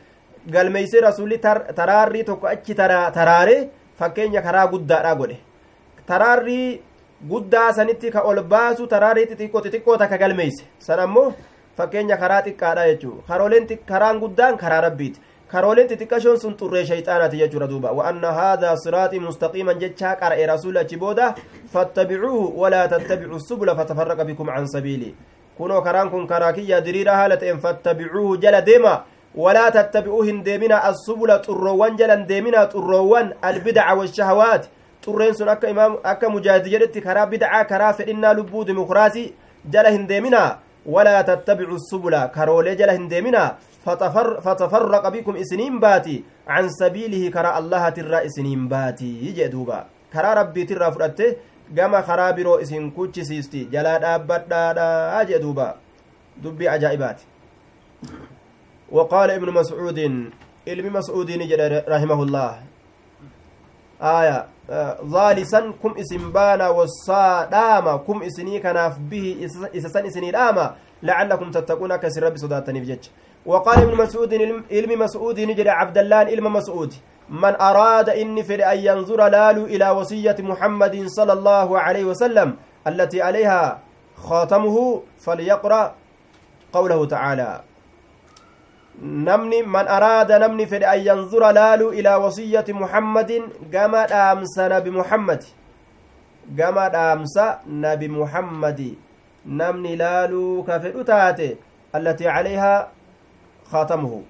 galmeeysee 0.52 1.00
rasuulli 1.08 1.38
taraarrii 1.78 2.25
tokko 2.30 2.46
achi 2.54 2.75
taraare 2.80 3.56
fakkeenya 3.98 4.42
karaa 4.48 4.66
guddaadha 4.75 5.14
godhe 5.20 5.38
taraarrii 6.10 6.80
guddaa 7.26 7.72
sanitti 7.72 8.10
ka 8.10 8.22
ol 8.22 8.42
baasu 8.42 8.87
taraarrii 8.87 9.26
xixiqqoo 9.26 9.62
xixiqqoo 9.62 9.96
takka 9.98 10.18
galmeeyse 10.18 10.64
san 10.78 11.00
ammoo 11.00 11.32
fakkeenya 11.76 12.16
karaa 12.16 12.42
xiqqaadha 12.42 12.87
jechuu 12.90 13.22
karaan 13.87 14.20
guddaan 14.20 14.56
karaa 14.56 14.80
rabbiiti 14.80 15.20
karooleen 15.50 15.88
xixiqqashoon 15.88 16.38
sun 16.38 16.54
xurree 16.60 16.84
shayxaanaati 16.87 17.40
jechuudha 17.42 17.66
duuba 17.72 17.92
wa'anna 17.98 18.32
haadaa 18.38 18.76
siraaxii 18.84 19.20
mustaqiiman 19.26 19.80
jechaa 19.82 20.14
qara'e 20.22 20.46
rasuula 20.46 20.80
achi 20.80 20.96
booda 20.96 21.34
fattabicuuhu 21.72 22.60
walaa 22.60 22.87
tattabicu 22.88 23.40
subula 23.48 23.75
fatafarraqa 23.75 24.25
bikum 24.25 24.46
can 24.54 24.66
sabiilii 24.66 25.14
kunoo 25.58 25.82
karaan 25.82 26.10
kun 26.10 26.26
karaa 26.26 26.52
kiyya 26.52 26.80
diriira 26.80 27.16
haala 27.20 27.37
ta'en 27.37 27.58
fattabicuuhu 27.58 28.37
jala 28.37 28.60
deema 28.62 29.04
ولا 29.38 29.68
تتبعوا 29.70 30.25
هندمنا 30.25 30.88
السبل 30.88 31.38
طروان 31.38 31.96
جلن 31.96 32.26
ديمنا 32.26 32.64
طروان 32.64 33.32
البدع 33.44 33.92
والشهوات 33.92 34.66
xurreen 35.08 35.34
sun 35.40 35.52
akka 35.54 35.74
imaam 35.74 35.98
akka 36.12 36.30
mujaahidi 36.36 36.72
jedhetti 36.76 37.04
karaa 37.08 37.26
bidcaa 37.32 37.64
karaa 37.72 37.92
fedhinnaa 38.00 38.32
lubbuu 38.38 38.64
dimokiraasii 38.70 39.26
jala 39.76 39.94
hin 39.96 40.08
deeminaa 40.08 40.48
walaa 40.96 41.22
tattabicu 41.30 41.78
subula 41.90 42.22
karoolee 42.36 42.76
jala 42.82 42.96
hin 42.98 43.08
deeminaa 43.12 43.48
fatafarraqa 44.44 45.10
bikum 45.16 45.40
isiniin 45.44 45.80
baati 45.84 46.16
can 46.50 46.70
sabiilihi 46.78 47.30
karaa 47.36 47.54
allahatirraa 47.62 48.22
isiniin 48.30 48.68
baati 48.74 49.10
jee 49.40 49.48
duuba 49.56 49.80
karaa 50.14 50.34
rabbiitirraa 50.40 50.92
fudhatte 50.92 51.32
gama 51.80 52.02
karaa 52.12 52.32
biroo 52.38 52.60
isin 52.66 52.92
kuchisiisti 53.00 53.66
jalaa 53.74 53.98
dhaabbadhaadha 54.06 55.24
jee 55.32 55.42
duuba 55.46 55.74
dubbii 56.42 56.72
ajaa'ibaati 56.76 57.26
وقال 58.92 59.30
ابن 59.30 59.48
مسعود 59.52 59.98
علم 60.68 60.86
مسعود 60.92 61.30
رحمه 61.88 62.22
الله 62.22 62.52
آية 64.02 64.46
ظالسا 65.04 65.60
كم 65.82 65.94
اسم 65.98 66.32
بانا 66.32 66.68
والصاداما 66.68 67.96
كم 67.96 68.22
اسني 68.22 68.60
كناف 68.60 68.98
به 68.98 69.46
إسسان 69.76 70.06
اسني 70.06 70.30
داما 70.30 70.74
لعلكم 71.02 71.50
تتقون 71.50 71.96
كسر 71.96 72.22
ربي 72.22 72.38
صداتني 72.38 72.80
بجج. 72.80 73.04
وقال 73.46 73.78
ابن 73.82 73.94
مسعود 73.96 74.34
علم 74.70 74.98
مسعود 74.98 75.40
نجد 75.40 75.68
عبد 75.68 75.98
الله 75.98 76.16
علم 76.16 76.52
مسعود 76.52 76.94
من 77.28 77.54
أراد 77.60 78.08
إني 78.08 78.42
فر 78.42 78.72
أن 78.72 78.78
ينظر 78.78 79.28
لالو 79.28 79.64
إلى 79.64 79.90
وصية 79.90 80.36
محمد 80.38 81.06
صلى 81.06 81.32
الله 81.32 81.78
عليه 81.78 82.04
وسلم 82.04 82.56
التي 82.86 83.22
عليها 83.22 83.78
خاتمه 84.16 85.02
فليقرأ 85.18 85.94
قوله 86.72 87.06
تعالى. 87.06 87.60
Namni 89.02 89.62
man 89.62 89.86
araada 89.86 90.38
namni 90.38 90.66
fedhe 90.66 90.86
an 90.86 91.00
yanzura 91.04 91.52
laaluu 91.52 91.92
ilaa 91.92 92.18
wasiyyati 92.18 92.72
muhammadin 92.72 93.44
gama 93.70 94.06
dhaamsa 94.06 94.68
nabi 94.68 94.90
muhammadi 94.90 95.46
gama 96.56 96.88
dhaamsa 96.90 97.60
nabi 97.66 98.08
muhammadi 98.08 98.98
namni 99.46 99.96
laaluu 99.96 100.64
ka 100.66 100.80
fedhu 100.80 101.04
taate 101.04 101.56
allatii 101.92 102.24
calayhaa 102.26 102.88
kaatamuhu 103.70 104.24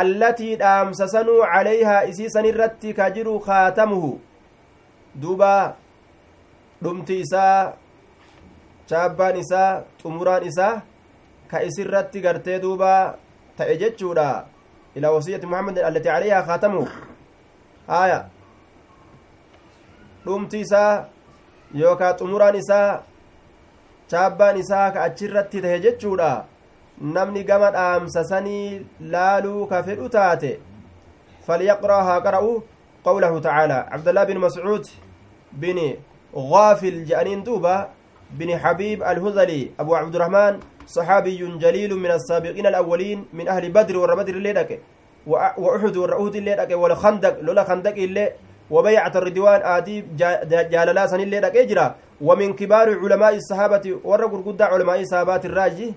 allatii 0.00 0.56
dhaamsa 0.56 1.08
sanuu 1.08 1.40
calayhaa 1.52 2.04
isii 2.12 2.30
san 2.30 2.44
irratti 2.44 2.92
ka 2.98 3.10
jiru 3.10 3.40
kaatamuhu 3.40 4.10
duuba 5.22 5.76
dhumti 6.82 7.20
isaa 7.24 7.72
chaabbaan 8.90 9.36
isaa 9.44 9.70
xumuraan 10.02 10.44
isaa 10.50 10.74
ka 11.50 11.62
isirratti 11.68 12.20
gartee 12.20 12.58
duuba 12.60 12.92
ta'e 13.58 13.76
jechuudha 13.82 14.26
ilaa 14.94 15.12
wasiyyati 15.16 15.50
muhammadin 15.52 15.84
allatii 15.90 16.10
calayhaa 16.10 16.42
kaatamuhu 16.50 16.88
haya 17.86 18.18
dhumti 20.24 20.60
isaa 20.66 21.04
yookaa 21.82 22.12
xumuraan 22.20 22.56
isaa 22.62 23.02
chaabbaan 24.14 24.58
isaa 24.64 24.90
ka 24.96 25.04
achirratti 25.08 25.62
tahe 25.66 25.80
jechuudha 25.86 26.32
namni 27.16 27.44
gama 27.52 27.70
dhaamsa 27.78 28.24
sanii 28.32 28.86
laaluu 29.14 29.66
ka 29.72 29.82
fedhu 29.88 30.08
taate 30.18 30.52
falyaqra 31.46 32.02
haa 32.10 32.20
qara'u 32.28 32.52
qawlahu 33.08 33.40
tacaalaa 33.48 33.82
cabdallah 33.90 34.26
bin 34.32 34.44
mascuud 34.46 34.94
bin 35.64 35.78
غافل 36.36 37.04
جانين 37.04 37.42
دوبا 37.42 37.88
بن 38.30 38.58
حبيب 38.58 39.02
الهذلي 39.02 39.70
أبو 39.80 39.94
عبد 39.94 40.14
الرحمن 40.14 40.60
صحابي 40.88 41.40
جليل 41.60 41.92
من 41.94 42.10
السابقين 42.10 42.66
الأولين 42.66 43.28
من 43.32 43.48
أهل 43.48 43.64
بدر 43.68 43.98
والربدر 43.98 44.34
الليلك 44.40 44.80
وأحد 45.28 45.96
والرؤود 45.96 46.34
الليلك 46.36 46.70
والخندق 46.72 47.34
لولا 47.44 47.64
خندق 47.64 47.92
اللي 47.92 48.32
وبيعة 48.70 49.12
الردوان 49.20 49.60
آدي 49.64 50.04
جاللا 50.72 51.06
سن 51.06 51.20
إجرا. 51.44 51.86
ومن 52.20 52.48
كبار 52.58 52.88
علماء 52.98 53.34
الصحابة 53.36 53.84
ورقر 54.04 54.40
قد 54.46 54.62
علماء 54.62 55.04
صحابات 55.04 55.44
الراجي 55.46 55.94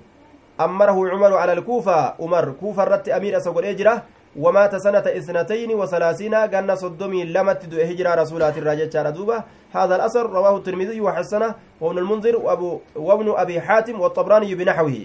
أمره 0.59 0.97
عمر 1.09 1.33
على 1.33 1.53
الكوفة 1.53 2.13
عمر 2.19 2.45
كوفة 2.61 2.83
رت 2.83 3.09
أمير 3.09 3.37
أسقر 3.37 3.63
إجرا. 3.69 4.01
ومات 4.35 4.75
سنة 4.75 4.99
اثنتين 4.99 5.75
وثلاثين 5.75 6.35
قن 6.35 6.75
صدمي 6.75 7.25
لمت 7.25 7.73
هجرة 7.73 8.15
رسولات 8.15 8.57
الراجة 8.57 9.09
دوبة. 9.09 9.43
هذا 9.73 9.95
الأثر 9.95 10.29
رواه 10.29 10.57
الترمذي 10.57 11.01
وحسنه 11.01 11.55
وابن 11.81 11.97
المنذر 11.97 12.35
وأبو 12.37 12.79
وابن 12.95 13.33
أبي 13.37 13.61
حاتم 13.61 13.99
والطبراني 13.99 14.55
بنحوه. 14.55 14.95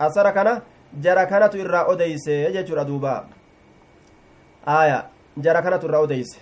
أثر 0.00 0.30
كان 0.30 0.60
جرى 1.00 1.26
كانت 1.26 1.54
إرى 1.56 1.80
أديس 1.92 2.28
يجر 2.28 2.82
دوبا 2.82 3.24
آية 4.68 5.06
جرى 5.36 5.62
كانت 5.62 5.84
إرى 5.84 6.04
أديس 6.04 6.38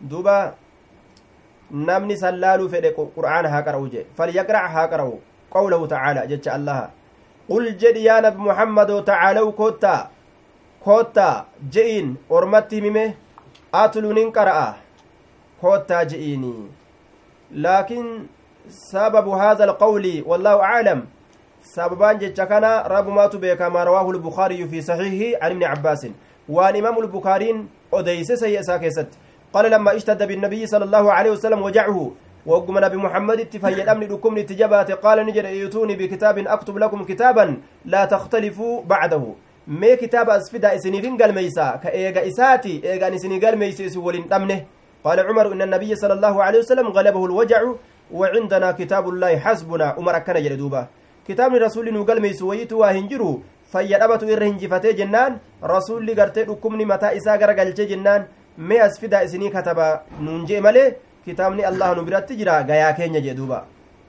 دوبا 0.00 0.54
namni 1.70 2.16
sallaaluu 2.18 2.68
fedhe 2.68 2.90
qur'aana 2.94 3.48
haa 3.48 3.62
qara'u 3.62 3.88
jee 3.90 4.06
falyaqrac 4.18 4.70
haa 4.74 4.88
qara'u 4.92 5.20
qawlahu 5.54 5.86
tacaala 5.92 6.26
jecha 6.26 6.54
allaha 6.58 6.90
qul 7.50 7.68
jedhi 7.82 8.04
yaa 8.06 8.20
nabi 8.26 8.42
muhammadoo 8.48 9.00
tacaalaw 9.10 9.46
koottaa 10.84 11.44
je'iin 11.76 12.16
ormatti 12.30 12.76
himime 12.76 13.16
atlunin 13.72 14.32
qara'a 14.32 14.74
koottaa 15.60 16.04
je'iinii 16.04 16.68
laakiin 17.64 18.28
sababu 18.68 19.30
haadha 19.30 19.64
alqawli 19.64 20.14
wallaahu 20.26 20.62
aclam 20.62 21.02
sababaan 21.74 22.18
jecha 22.18 22.46
kana 22.46 22.70
rabumaatu 22.94 23.38
beekamaa 23.38 23.84
rawaahu 23.84 24.12
lbukaariyu 24.12 24.68
fi 24.68 24.82
saxiihi 24.82 25.34
can 25.40 25.52
ibni 25.52 25.66
cabbaasin 25.72 26.14
waan 26.48 26.76
imaamu 26.76 27.02
lbukaariin 27.02 27.68
odeyse 27.92 28.36
sayya 28.36 28.60
isaa 28.60 28.78
keessatti 28.78 29.18
قال 29.54 29.70
لما 29.70 29.96
اشتد 29.96 30.22
بالنبي 30.22 30.66
صلى 30.66 30.84
الله 30.84 31.12
عليه 31.12 31.30
وسلم 31.30 31.62
وجعه 31.62 32.10
وقم 32.46 32.78
نبي 32.78 32.96
محمد 32.96 33.40
اتفايد 33.40 33.78
أمني 33.88 34.06
لكم 34.06 34.38
اتجابات 34.38 34.90
قال 34.92 35.26
نجد 35.26 35.44
ايتوني 35.44 35.94
بكتاب 35.96 36.38
أكتب 36.38 36.78
لكم 36.78 37.04
كتابا 37.04 37.56
لا 37.84 38.04
تختلفوا 38.04 38.82
بعده 38.82 39.24
mee 39.70 39.96
kitaaba 39.96 40.34
as 40.34 40.50
fida 40.52 40.74
isiniifin 40.74 41.16
galmeeysa 41.16 41.78
ka 41.82 41.94
eega 42.02 42.24
isaati 42.30 42.80
eegaan 42.84 43.14
isinii 43.14 43.38
galmeeysu 43.38 43.82
isin 43.82 44.02
waliin 44.02 44.28
dhabne 44.28 44.66
qaala 45.04 45.24
cumaru 45.28 45.54
ina 45.54 45.64
annabiya 45.64 45.96
sala 45.96 46.14
allahu 46.14 46.42
alehi 46.42 46.62
wasalam 46.64 46.92
galabahu 46.92 47.28
lwajacu 47.28 47.78
وعندنا 48.12 48.72
كتاب 48.72 49.08
الله 49.08 49.38
حسبنا 49.38 49.86
عمر 49.98 50.16
أكنا 50.16 50.40
جل 50.44 50.56
دوبا 50.56 50.82
كتاب 51.28 51.54
رسول 51.54 51.86
نقل 51.94 52.18
ميسو 52.20 52.50
ويتو 52.50 52.78
واهن 52.82 53.08
جرو 53.08 53.42
gartee 56.18 56.44
dhukkubni 56.48 56.84
mataa 56.84 57.14
isaa 57.14 57.38
gara 57.38 57.54
galchee 57.54 57.86
jennaan 57.86 58.22
mee 58.58 58.80
as 58.86 58.98
fidaa 59.00 59.22
isinii 59.26 59.50
kataba 59.50 60.02
nuun 60.24 60.42
jee 60.48 60.60
malee 60.60 60.94
kitaabni 61.24 61.62
allah 61.70 61.94
nu 61.96 62.02
biratti 62.08 62.36
jira 62.40 62.62
gayaa 62.70 62.92
keenya 62.98 63.20
jee 63.26 63.34
duuba 63.34 63.60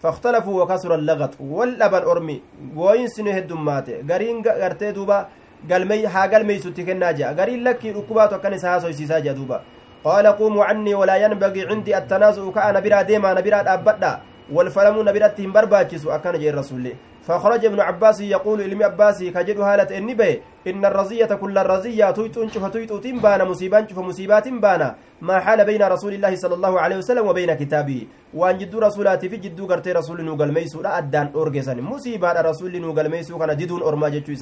فاختلفوا 0.02 0.64
وكسر 0.64 0.96
اللغط 0.96 1.34
واللبن 1.42 2.04
أرمي 2.12 2.42
وين 2.76 3.08
سنه 3.08 3.38
الدمات 3.38 3.88
غرين 4.10 4.42
غرتي 4.62 4.92
دوبا 4.98 5.28
galmey 5.70 6.06
haa 6.06 6.28
galmeeysutti 6.28 6.84
kennaa 6.90 7.14
jea 7.14 7.34
gariin 7.34 7.64
lakkii 7.68 7.92
dhukkubaatu 7.98 8.36
akkan 8.36 8.54
isa 8.58 8.70
haasoysiisaa 8.70 9.22
jea 9.22 9.34
duuba 9.40 9.62
qaala 10.04 10.34
quumuu 10.40 10.64
cannii 10.68 10.94
walaa 11.02 11.18
yanbagii 11.24 11.66
cindii 11.70 11.94
attanaasu'u 12.02 12.52
ka'a 12.58 12.72
na 12.74 12.82
biraa 12.82 13.04
deemaa 13.04 13.34
na 13.34 13.42
biraa 13.42 13.64
dhaabbadha 13.70 14.20
والفلم 14.52 14.96
نبرت 15.10 15.40
هم 15.42 15.52
برباچس 15.56 16.04
أكن 16.08 16.36
جي 16.40 16.50
الرسول 16.50 16.86
فخرج 17.32 17.66
ابن 17.66 17.80
عباس 17.80 18.22
يقول 18.22 18.62
علم 18.62 18.84
عباسي 18.84 19.32
كجد 19.32 19.60
هالة 19.60 19.98
النبي 19.98 20.42
إن 20.68 20.84
الرزية 20.86 21.32
كل 21.42 21.56
الرزية 21.58 22.12
تويتون 22.12 22.50
شف 22.52 22.66
تويتو 22.66 22.98
تنبانا 22.98 23.44
مصيبان 23.44 23.88
شف 23.88 24.00
مصيبات 24.00 24.48
بانا. 24.48 24.96
ما 25.22 25.40
حال 25.40 25.66
بين 25.66 25.84
رسول 25.84 26.14
الله 26.14 26.36
صلى 26.36 26.56
الله 26.60 26.74
عليه 26.84 26.98
وسلم 26.98 27.28
وبين 27.28 27.54
كتابه 27.54 28.00
وأن 28.34 28.58
جدو 28.58 28.80
رسولاتي 28.80 29.30
في 29.30 29.38
جدو 29.38 29.64
قرتي 29.68 29.92
رسول 29.92 30.20
نوغل 30.28 30.52
ميسو 30.52 30.82
لا 30.82 30.98
أدان 30.98 31.28
أورجسان 31.36 31.80
مصيبان 31.82 32.38
رسول 32.46 32.74
نوغل 32.82 33.08
ميسو 33.10 33.40
كان 33.40 33.56
ديدون 33.56 33.82
أرما 33.84 34.10
جتشو 34.10 34.36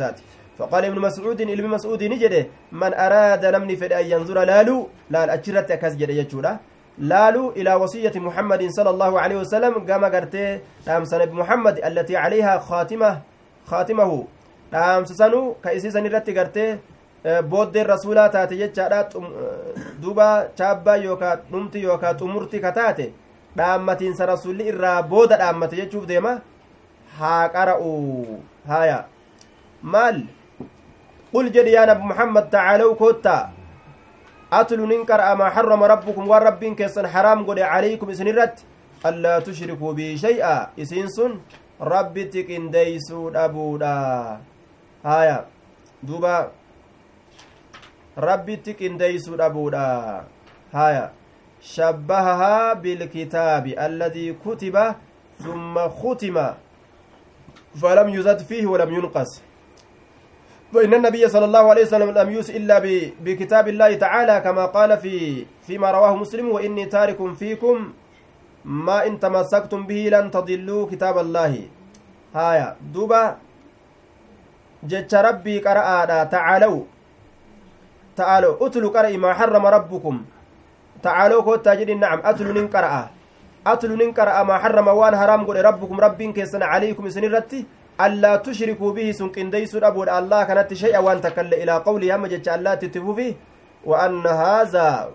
فقال 0.57 0.85
ابن 0.85 0.99
مسعود 0.99 1.41
ابن 1.41 1.65
مسعود 1.67 2.03
نجده 2.03 2.47
من 2.71 2.93
أراد 2.93 3.45
نمني 3.45 3.75
فد 3.75 3.93
أن 3.93 4.05
ينظر 4.13 4.37
لالو 4.49 4.77
لال 5.13 5.29
أجرت 5.29 5.71
أكاس 5.71 5.93
جده 5.95 6.13
يجودا. 6.13 6.59
لالو 6.99 7.51
إلى 7.55 7.73
وصية 7.73 8.11
محمد 8.15 8.67
صلى 8.69 8.89
الله 8.89 9.19
عليه 9.19 9.35
وسلم 9.35 9.73
قام 9.87 10.05
قرتي 10.05 10.59
أمس 10.87 11.13
نبي 11.13 11.31
محمد 11.31 11.79
التي 11.85 12.17
عليها 12.17 12.59
خاتمة 12.59 13.21
خاتمه 13.65 14.27
أمس 14.73 15.07
سنو 15.11 15.55
كأسي 15.63 15.91
سنرتي 15.91 16.39
قرتي 16.39 16.77
booddeen 17.19 17.83
rasuulaa 17.85 18.29
taate 18.29 18.55
jechaadha 18.55 19.09
duuba 20.01 20.47
chaabbaa 20.55 20.95
yookaa 20.95 21.35
dhumti 21.51 21.83
yookaa 21.83 22.13
xumurti 22.13 22.59
ka 22.63 22.71
taate 22.71 23.11
dhaammatiinsa 23.57 24.25
rasulli 24.25 24.67
irraa 24.71 25.03
booda 25.03 25.37
dhaammate 25.41 25.75
jechuuf 25.75 26.05
deema 26.07 26.39
haa 27.19 27.49
qara'u 27.55 27.91
haya 28.67 29.05
maal 29.83 30.23
قل 31.33 31.51
جدي 31.51 31.71
يا 31.71 31.85
نبي 31.85 32.03
محمد 32.03 32.49
أتلوا 34.53 34.87
ننكر 34.87 35.21
أما 35.31 35.49
حرم 35.49 35.83
ربكم 35.83 36.27
والرب 36.27 36.63
كيسن 36.73 37.07
حرام 37.07 37.45
قد 37.45 37.59
عليكم 37.59 38.09
إسنرت 38.09 38.65
ألا 39.05 39.39
تشركوا 39.39 39.93
بي 39.93 40.17
شيئا. 40.17 40.69
إسنسن 40.79 41.39
ربي 41.81 42.23
تكن 42.33 42.69
ديسو 42.69 43.29
أبودا 43.29 43.97
هايا 45.05 45.45
دوبا. 46.03 46.51
ربي 48.17 48.55
تكن 48.55 48.97
ديسو 48.97 49.35
أبودا 49.35 49.87
هايا 50.73 51.11
شبهها 51.61 52.73
بالكتاب 52.73 53.65
الذي 53.67 54.33
كتب 54.33 54.75
ثم 55.39 55.75
ختم. 55.89 56.35
فلم 57.81 58.07
يزد 58.09 58.39
فيه 58.49 58.65
ولم 58.67 58.89
ينقص. 58.93 59.48
فإن 60.73 60.93
النبي 60.93 61.23
صلى 61.27 61.45
الله 61.45 61.65
عليه 61.69 61.83
وسلم 61.89 62.09
لم 62.13 62.29
يوس 62.29 62.49
إلا 62.53 62.77
بكتاب 63.25 63.67
الله 63.67 63.91
تعالى 64.05 64.35
كما 64.45 64.65
قال 64.69 64.97
في 64.97 65.45
فيما 65.65 65.91
رواه 65.91 66.13
مسلم 66.15 66.49
وإني 66.49 66.85
تارك 66.85 67.17
فيكم 67.33 67.77
ما 68.65 69.07
إن 69.07 69.19
تمسكتم 69.19 69.89
به 69.89 70.01
لن 70.13 70.31
تضلوا 70.31 70.87
كتاب 70.91 71.17
الله. 71.17 71.53
هايا 72.35 72.75
دوبا. 72.93 73.37
جتش 74.83 75.13
ربي 75.15 75.59
قرأ 75.59 76.23
تعالوا. 76.23 76.81
تعالوا. 78.15 78.53
أتلوا 78.61 78.91
قرأ 78.93 79.17
ما 79.17 79.33
حرم 79.33 79.65
ربكم. 79.65 80.15
تعالوا 81.03 81.41
كوت 81.41 81.65
تاجد 81.65 81.89
نعم. 81.91 82.21
أتلوا 82.25 82.53
ننقرأ 82.53 83.09
أتلوا 83.67 83.97
ننقرأ 83.97 84.43
ما 84.43 84.55
حرم. 84.61 84.87
وان 84.87 85.13
حرام 85.17 85.41
قل 85.47 85.57
ربكم. 85.65 85.95
رب 85.99 86.19
كيسن 86.21 86.61
عليكم 86.61 87.09
سنرتي. 87.09 87.78
ألا 88.01 88.35
تشركوا 88.35 88.91
به 88.95 89.11
سن 89.11 89.29
قنديس 89.35 89.75
أبو 89.75 90.03
الله 90.03 90.43
كانت 90.43 90.73
شيئا 90.73 90.99
وأن 90.99 91.21
تكل 91.21 91.53
إلى 91.53 91.83
قولي 91.83 92.15
هم 92.15 92.25
جتش 92.31 92.49
الله 92.49 92.73
تتفوفي 92.73 93.35
وأن 93.85 94.27
هذا 94.27 95.11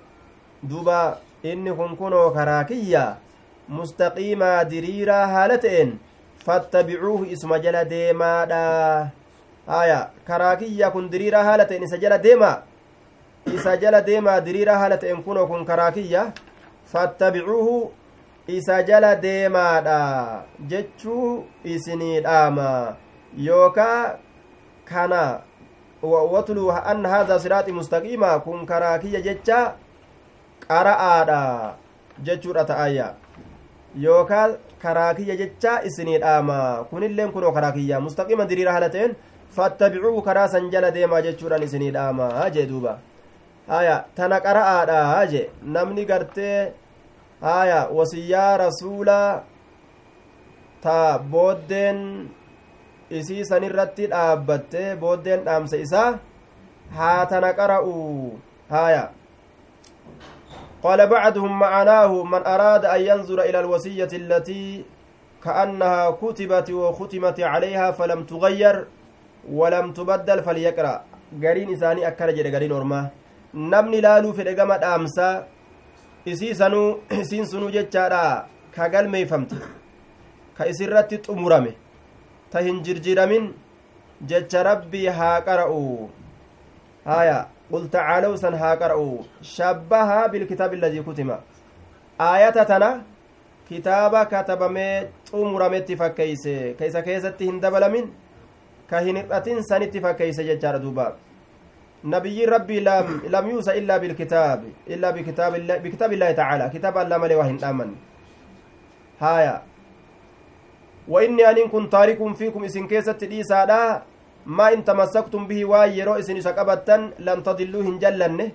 دوبا 0.63 1.19
إنكم 1.45 1.97
كنوا 1.97 2.31
كراكية 2.37 3.17
مستقيما 3.69 4.63
دريرا 4.63 5.21
هالتين. 5.25 5.99
فاتبعوه 6.45 7.33
اسم 7.33 7.57
جل 7.57 7.85
ديما 7.85 8.45
دا. 8.45 8.65
آية. 9.69 10.01
كراكية 10.29 10.89
كن 10.89 11.09
دريرا 11.09 11.41
هالتين. 11.41 11.83
إسا 11.83 11.97
جل 11.97 12.19
ديما. 12.19 12.63
إسا 13.49 13.75
جل 13.75 14.01
ديما 14.01 14.39
دريرا 14.39 14.73
هالتين 14.73 15.23
كنوا 15.23 15.49
كن 15.49 15.65
كراكية. 15.65 16.35
فاتبعوه 16.93 17.91
isa 18.47 18.83
jala 18.83 19.17
deemaadha 19.17 20.45
jechuu 20.69 21.45
isinii 21.65 22.21
dhaama 22.21 22.97
yookaa 23.37 24.19
kana 24.85 25.41
watluu 26.03 26.73
anna 26.73 27.09
haadha 27.09 27.41
siraaxi 27.41 27.73
mustaqiima 27.73 28.39
kun 28.45 28.67
karaa 28.67 28.99
kiyya 28.99 29.21
jecha 29.21 29.75
qara'aadha 30.69 31.41
jechuudha 32.23 32.65
ta'ayya 32.65 33.15
yookaa 33.97 34.49
karaa 34.83 35.15
kiyya 35.15 35.37
jecha 35.37 35.81
isinii 35.89 36.19
dhaama 36.19 36.85
kunilleen 36.91 37.33
kunoo 37.33 37.53
karaa 37.53 37.73
kiyya 37.73 38.01
mustaqiima 38.01 38.45
diriira 38.45 38.73
haala 38.77 38.93
ta'een 38.93 39.17
fattabicuu 39.57 40.23
karaa 40.23 40.49
san 40.49 40.71
jala 40.71 40.91
deemaa 40.93 41.25
jechuudhaan 41.25 41.63
isinii 41.63 41.91
dhaama 41.97 42.51
jee 42.53 42.67
duuba 42.69 42.99
haya 43.69 44.05
tana 44.15 44.41
qara'aadha 44.47 45.27
je 45.33 45.49
namni 45.65 46.05
gartee 46.05 46.73
haya 47.47 47.81
wasiyyaa 47.99 48.57
rasuulaa 48.65 49.43
ta 50.85 51.19
booddeen 51.33 52.01
isii 53.19 53.45
sanirratti 53.51 54.07
dhaabbatte 54.13 54.85
booddeen 55.03 55.45
dhaamsa 55.49 55.77
isaa 55.87 56.09
haa 56.99 57.27
tana 57.27 57.53
qara'u. 57.61 57.93
Haya 58.71 59.05
قال 60.85 61.01
بعضهم 61.07 61.59
معناه 61.59 62.13
من 62.25 62.43
أراد 62.47 62.85
أن 62.85 63.01
ينظر 63.01 63.39
إلى 63.49 63.59
الوصية 63.61 64.13
التي 64.13 64.85
كأنها 65.45 66.11
كتبت 66.21 66.69
وختمت 66.71 67.39
عليها 67.41 67.87
فلم 67.91 68.21
تغير 68.25 68.77
ولم 69.49 69.87
تبدل 69.99 70.39
فليقرأ 70.43 70.95
قرين 71.43 71.73
إساني 71.73 72.09
أكر 72.09 72.31
جد 72.37 72.55
قرين 72.55 72.73
أرما 72.73 73.01
نمني 73.55 74.01
لالو 74.05 74.33
في 74.37 74.43
رقم 74.43 74.71
أمسا 74.73 75.31
isii 76.33 76.55
sanuu 76.55 77.01
isiin 77.21 77.47
sunuu 77.47 77.71
jechaadha 77.77 78.49
ka 78.75 78.89
galmeeyfamte 78.89 79.57
ka 80.57 80.67
isirratti 80.67 81.19
xumurame. 81.27 81.73
Ta 82.51 82.61
hin 82.61 82.83
jirjiramin 82.85 83.49
jecha 84.31 84.63
rabbii 84.63 85.07
haa 85.19 85.41
qara'u. 85.49 86.11
Haya 87.05 87.39
qul 87.71 87.89
tacaalaw 87.97 88.37
san 88.37 88.55
haa 88.63 88.77
qara'u. 88.83 89.25
Shabbahaa 89.55 90.29
bilkitaabi 90.29 90.77
alladii 90.77 91.03
kutima. 91.09 91.39
Aayata 92.19 92.65
tana 92.65 92.91
kitaaba 93.69 94.27
katabamee 94.27 95.09
xumurametti 95.31 95.97
fakkeeyse. 95.97 96.75
Ka 96.79 96.87
isa 96.87 97.03
keessatti 97.03 97.51
hin 97.51 97.61
dabalamin 97.61 98.09
ka 98.91 99.01
hin 99.01 99.17
hir'atin 99.17 99.63
sanitti 99.69 100.01
fakkeeyse 100.01 100.45
jechaadha 100.51 100.79
duuba 100.79 101.17
نبي 102.05 102.45
ربي 102.45 102.81
لم 102.81 103.23
لم 103.33 103.45
يوسى 103.51 103.79
إلا 103.81 103.97
بالكتاب 103.97 104.65
إلا 104.89 105.11
بكتاب 105.11 105.55
الله 105.55 105.77
بكتاب 105.77 106.13
الله 106.13 106.31
تعالى. 106.33 106.71
كتاب 106.75 106.99
الله 106.99 107.17
ملي 107.19 107.35
وهن 107.35 107.65
آمن. 107.65 107.91
هايا. 109.21 109.63
وإني 111.09 111.51
أن 111.51 111.69
كنت 111.69 111.93
تارك 111.93 112.21
فيكم 112.37 112.65
إسن 112.65 112.87
كيست 112.87 113.25
ديسادا 113.25 114.03
ما 114.47 114.73
إن 114.73 114.85
تمسكتم 114.85 115.47
به 115.49 115.65
وايرو 115.65 116.21
إسن 116.21 116.41
سقبتن 116.41 117.11
لن 117.19 117.43
تضلوا 117.43 117.83
هنجلن 117.83 118.53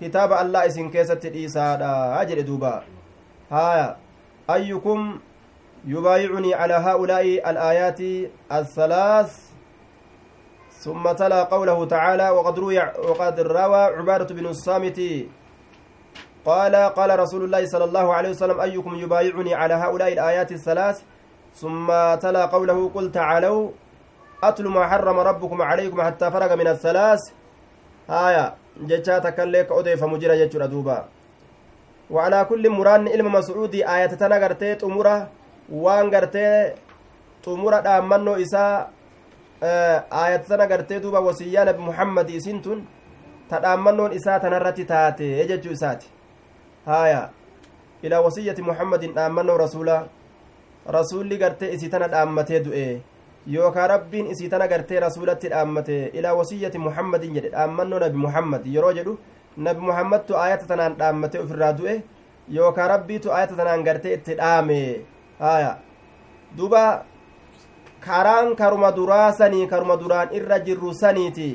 كتاب 0.00 0.30
الله 0.32 0.66
إسن 0.66 0.90
كيست 0.90 1.26
ديسادا 1.26 2.22
أجل 2.22 2.44
دوبا. 2.46 2.82
هايا. 3.50 3.96
أيكم 4.50 5.18
يبايعني 5.86 6.54
على 6.54 6.74
هؤلاء 6.74 7.50
الآيات 7.50 8.00
الثلاث 8.52 9.30
ثم 10.84 11.12
تلا 11.12 11.42
قوله 11.42 11.78
تعالى 11.84 12.30
وقد 12.30 12.58
روي 12.58 12.78
وقد 13.08 13.40
روى 13.40 13.82
عبادة 13.98 14.34
بن 14.34 14.46
الصامت 14.46 15.00
قال 16.44 16.74
قال 16.76 17.10
رسول 17.18 17.42
الله 17.44 17.62
صلى 17.66 17.84
الله 17.84 18.06
عليه 18.14 18.30
وسلم 18.30 18.60
أيكم 18.60 18.94
يبايعني 18.94 19.54
على 19.54 19.74
هؤلاء 19.74 20.12
الآيات 20.12 20.52
الثلاث؟ 20.52 20.96
ثم 21.54 21.86
تلا 22.24 22.46
قوله 22.46 22.90
قل 22.94 23.12
تعالوا 23.12 23.70
أتل 24.42 24.66
ما 24.68 24.82
حرم 24.90 25.18
ربكم 25.30 25.62
عليكم 25.62 25.98
حتى 26.02 26.30
فرغ 26.30 26.50
من 26.56 26.66
الثلاث؟ 26.66 27.20
آية 28.10 28.54
جتشا 28.88 29.18
تكليك 29.18 29.72
أضيف 29.72 30.04
مجرى 30.04 30.34
جتشو 30.40 30.66
دوبا 30.66 30.98
وعلى 32.10 32.44
كل 32.44 32.64
مران 32.70 33.08
علم 33.08 33.32
مسعودي 33.32 33.80
آية 33.94 34.06
تنغرتي 34.06 34.74
تمرة 34.74 35.28
وان 35.72 36.10
تمرة 37.44 37.80
دامنو 37.80 38.34
إساء 38.34 38.93
aayat 39.64 40.44
sana 40.48 40.66
gartee 40.66 41.00
duuba 41.00 41.20
wasiyyaa 41.20 41.64
nabi 41.64 41.82
muhammad 41.82 42.28
isin 42.30 42.60
tun 42.62 42.84
ta 43.48 43.60
dhaammannoon 43.60 44.12
isaa 44.12 44.38
tanarratti 44.40 44.84
taate 44.84 45.46
jechuu 45.48 45.72
isaati 45.72 46.08
haya 46.86 47.30
ilaa 48.02 48.20
wasiyyati 48.20 48.62
muhammadin 48.62 49.14
dhaammannoo 49.14 49.56
rasuula 49.58 49.96
rasuulli 50.96 51.36
gartee 51.38 51.72
isii 51.74 51.88
tana 51.88 52.08
dhaammatee 52.08 52.60
du'e 52.64 53.00
yookaa 53.46 53.86
rabbiin 53.88 54.26
isii 54.34 54.48
tana 54.48 54.66
gartee 54.68 55.00
rasuulatti 55.00 55.48
dhaammate 55.54 55.96
ilaa 56.18 56.34
wasiyyati 56.40 56.78
muhammadin 56.78 57.34
jedhe 57.36 57.48
dhaammannoo 57.56 57.98
nabi 58.04 58.16
muhammad 58.26 58.66
yeroo 58.74 58.92
jedhu 58.98 59.16
nabi 59.56 59.80
muhammadtu 59.88 60.36
aayata 60.42 60.66
tanaan 60.72 60.94
dhaammatee 61.00 61.40
ofirraa 61.40 61.72
du'e 61.80 61.96
yookaa 62.58 62.88
rabbiitu 62.94 63.32
aayata 63.32 63.56
tanaan 63.56 63.84
gartee 63.88 64.14
itti 64.18 64.34
dhaame 64.40 64.78
haya 65.40 65.72
duuba 66.56 66.82
karaan 68.06 68.54
karuma 68.56 68.92
duraa 68.92 69.32
sanii 69.32 69.66
karuma 69.66 69.96
duraan 69.96 70.28
irra 70.38 70.58
jirru 70.66 70.94
saniiti 70.94 71.48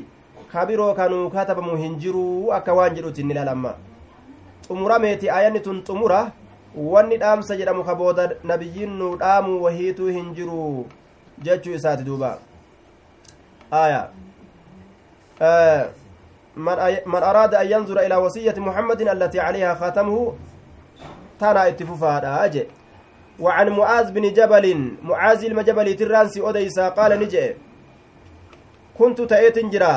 kabiroo 0.51 0.93
kanuu 0.99 1.29
katabamu 1.29 1.75
hin 1.77 1.95
jiruu 2.03 2.51
akka 2.57 2.73
waan 2.73 2.95
jedhuti 2.95 3.21
inni 3.21 3.33
lalamma 3.39 3.73
xumurameeti 4.67 5.29
ayanni 5.37 5.59
tun 5.65 5.81
xumura 5.87 6.21
wanni 6.93 7.17
dhaamsa 7.23 7.55
jedhamu 7.59 7.83
ka 7.83 7.95
booda 7.95 8.29
nabiyyiin 8.43 8.97
nuu 9.01 9.15
dhaamuu 9.23 9.61
wahiituu 9.63 10.07
hin 10.17 10.33
jiru 10.39 10.85
jechuu 11.47 11.73
isaati 11.81 12.03
duuba 12.03 12.37
aya 13.71 14.01
من 17.05 17.23
أراد 17.23 17.55
أن 17.55 17.71
ينظر 17.71 17.99
إلى 17.99 18.15
وصية 18.15 18.53
محمد 18.57 19.01
التي 19.01 19.39
عليها 19.39 19.73
خاتمه 19.75 20.33
تانا 21.39 21.67
اتففاد 21.67 22.25
أجي 22.25 22.63
وعن 23.39 23.67
معاذ 23.69 24.11
بن 24.11 24.33
جبل 24.33 24.65
معاذ 25.03 25.41
المجبل 25.45 25.87
ترانسي 25.95 26.39
أديسا 26.49 26.89
قال 26.89 27.11
نجي 27.19 27.55
كنت 28.97 29.21
تأيت 29.21 29.57
جرا. 29.73 29.95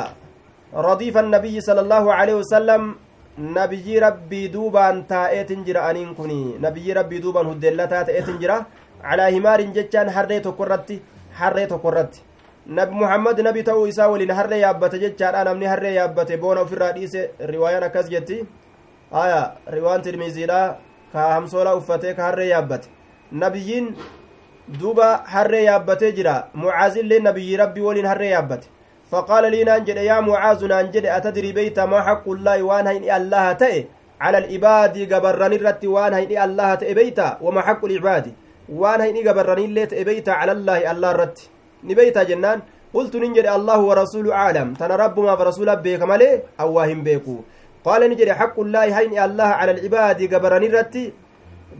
رديف 0.73 1.17
النبي 1.17 1.61
صلى 1.61 1.81
الله 1.81 2.13
عليه 2.13 2.35
وسلم 2.41 2.95
نبي 3.37 3.99
ربي 3.99 4.47
دوبان 4.47 5.07
تأيت 5.07 5.51
جرا 5.67 5.89
أنين 5.89 6.13
كني 6.15 6.57
نبي 6.65 6.93
ربي 6.93 7.17
دوبان 7.19 7.45
هدلتا 7.45 8.01
تأيت 8.01 8.29
جرا. 8.41 8.65
على 9.03 9.37
همار 9.37 9.61
جتان 9.61 10.11
حرية 10.11 10.39
تقرتي 10.39 10.99
حرية 11.35 11.65
تقرتي 11.65 12.21
نبي 12.67 12.95
محمد 12.95 13.41
نبي 13.41 13.61
تو 13.61 13.85
إسا 13.87 14.05
ولين 14.05 14.33
حرية 14.33 14.55
يابت 14.55 14.95
جتان 14.95 15.35
أنا 15.35 15.53
من 15.53 15.67
حرية 15.69 15.89
يابت 15.89 16.31
بونا 16.31 16.63
في 16.65 16.73
الرئيس 16.73 17.17
رواية 17.41 17.79
نكز 17.79 18.09
جتي. 18.09 18.45
آية 19.13 19.53
رواية 19.69 19.97
ترمزي 19.97 20.45
لا 20.45 20.75
كهمسولا 21.13 21.77
أفتي 21.77 22.13
كحرية 22.13 22.55
يابت. 22.55 22.83
Nabiyyiin 23.33 23.95
duuba 24.79 25.23
harree 25.25 25.63
yaabbatee 25.63 26.11
jira 26.11 26.35
mucaazillee 26.53 27.19
nabiyyi 27.19 27.57
rabbii 27.57 27.81
waliin 27.87 28.05
harree 28.05 28.29
yaabbate 28.29 28.67
faqaala 29.11 29.49
lii 29.49 29.63
naan 29.69 29.85
jedhe 29.85 30.05
yaa 30.05 30.21
mucaazu 30.21 30.67
naan 30.67 30.91
jedhe 30.93 31.11
atadrii 31.17 31.53
beyta 31.53 31.87
maa 31.87 32.03
xaqullaahi 32.09 32.67
waan 32.69 32.85
hayni 32.91 33.09
allaha 33.17 33.55
ta'e 33.63 33.81
cala 34.19 34.37
alibaadi 34.43 35.07
gabarran 35.13 35.53
irratti 35.57 35.87
waan 35.95 36.13
hayni 36.17 36.37
allaha 36.45 36.77
ta'e 36.83 36.95
beyta 36.99 37.37
wama 37.47 37.65
xaqu 37.69 37.87
licibaadi 37.93 38.35
waan 38.83 39.01
hayni 39.05 39.23
gabarranillee 39.23 39.87
ta'e 39.93 40.05
beyta 40.11 40.37
cala 40.39 40.55
allaahi 40.57 40.87
allah 40.93 41.11
irratti 41.15 41.49
ni 41.83 41.95
beyta 41.95 42.25
jennaan 42.31 42.61
nin 42.93 43.33
jedhe 43.33 43.49
allahu 43.49 43.87
warasuulu 43.89 44.33
aclam 44.33 44.75
tana 44.75 44.97
rabbumaaf 44.97 45.39
rasula 45.49 45.75
beeka 45.75 46.05
malee 46.05 46.41
awwaa 46.57 46.85
hin 46.85 47.03
beeku 47.03 47.43
qaala 47.85 48.07
ni 48.07 48.15
jedhe 48.15 48.37
xaqullaahi 48.41 48.91
hayni 48.97 49.19
allaha 49.27 49.59
cala 49.59 49.71
alcibaadi 49.75 50.27
gabarran 50.33 50.63
irratti 50.69 51.03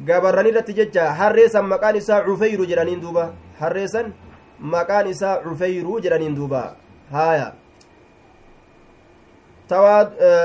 gabarran 0.05 0.47
irratti 0.51 0.73
jecha 0.73 1.09
harreesan 1.19 1.65
maqaan 1.73 1.95
isaa 1.95 2.21
cufeyru 2.27 2.65
jedhaniin 2.65 3.01
duuba 3.01 3.33
harreesan 3.59 4.13
maqaan 4.59 5.07
isaa 5.07 5.41
cufeyru 5.43 5.99
jedhaniin 6.05 6.35
duuba 6.35 6.75
haya 7.11 7.53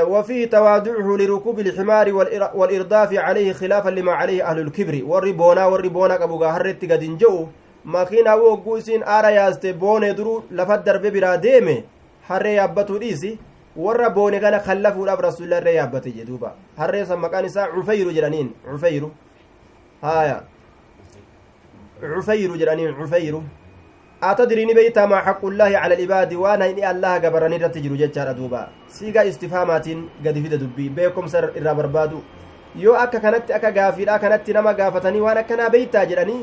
وفيه 0.08 0.50
توادعه 0.50 1.16
لركوب 1.16 1.61
الحمار 1.61 2.12
والإرداف 2.54 3.14
عليه 3.14 3.52
خلافا 3.52 3.90
لما 3.90 4.12
عليه 4.12 4.50
أهل 4.50 4.58
الكبر 4.58 5.04
والربونا 5.04 5.66
والربونا 5.66 6.14
قبوغا 6.14 6.48
هرت 6.48 6.84
قد 6.92 7.02
انجو 7.02 7.46
ماكينا 7.84 8.34
وقوسين 8.34 9.02
آرا 9.02 9.28
يازتي 9.28 9.72
بوني 9.72 10.12
درو 10.12 10.42
لفت 10.50 10.80
درب 10.87 11.06
برا 11.12 11.34
ديمي 11.37 11.84
harree 12.28 12.54
yaabbatuu 12.56 12.98
dhiisi 12.98 13.38
warra 13.76 14.11
boone 14.11 14.40
kana 14.40 14.58
kallafuudhaaf 14.61 15.20
rasuulli 15.20 15.54
harree 15.54 15.74
yaabbate 15.74 16.11
jedhuuba 16.16 16.52
harree 16.78 17.04
san 17.06 17.18
maqaan 17.18 17.44
isaa 17.50 17.68
cufeyru 17.74 18.12
jedhaniin 18.16 18.48
cufeyru 18.70 19.08
haya 20.02 20.42
cufeyru 22.00 22.56
jedhaniin 22.61 22.94
cufeyru 22.98 23.42
atadrii 24.30 24.66
ni 24.66 24.74
beeytaa 24.78 25.06
maa 25.12 25.22
xaqullaahi 25.28 25.74
cala 25.74 25.94
alibaadi 25.98 26.37
waan 26.44 26.61
hayni 26.64 26.82
allaha 26.92 27.20
gabaran 27.24 27.52
irratti 27.58 27.80
jiru 27.84 27.96
jechaadha 28.02 28.34
duuba 28.40 28.62
siigaa 28.96 29.24
istifaamaatiin 29.30 30.00
gadi 30.24 30.42
fida 30.44 30.56
dubbii 30.62 30.88
beekomsa 30.98 31.42
irraa 31.61 31.74
barbaadu 31.80 32.22
yoo 32.84 32.96
akka 33.04 33.20
kanatti 33.26 33.52
akka 33.58 33.70
gaafiidha 33.78 34.18
kanatti 34.24 34.52
nama 34.58 34.72
gaafatanii 34.80 35.20
waan 35.26 35.38
akkanaa 35.42 35.70
beeytaa 35.76 36.04
jedhanii 36.12 36.40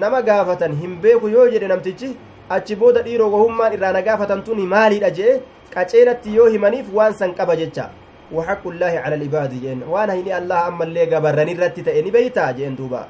nama 0.00 0.22
gaafatan 0.30 0.76
hin 0.80 0.96
beeku 1.04 1.28
yoo 1.36 1.46
jedhe 1.54 1.68
namtichi 1.72 2.10
achi 2.56 2.76
booda 2.82 3.02
dhiiroo 3.06 3.30
gahummaan 3.36 3.72
irraa 3.78 3.92
na 3.96 4.02
gaafatamtuun 4.08 4.60
maaliidha 4.74 5.10
jee 5.20 5.38
qaceelatti 5.74 6.34
yoo 6.36 6.48
himaniif 6.54 6.92
waan 7.00 7.14
san 7.20 7.34
qaba 7.40 7.56
jecha 7.62 7.88
وحق 8.32 8.64
الله 8.68 8.92
على 9.04 9.14
العباد 9.14 9.60
جين 9.60 9.82
وأنا 9.88 10.14
هني 10.14 10.38
الله 10.38 10.68
أما 10.68 10.84
اللي 10.84 11.04
غبرني 11.04 11.52
رتي 11.52 11.82
تأني 11.82 12.10
بيتا 12.10 12.50
جين 12.52 12.76
دوبا. 12.76 13.08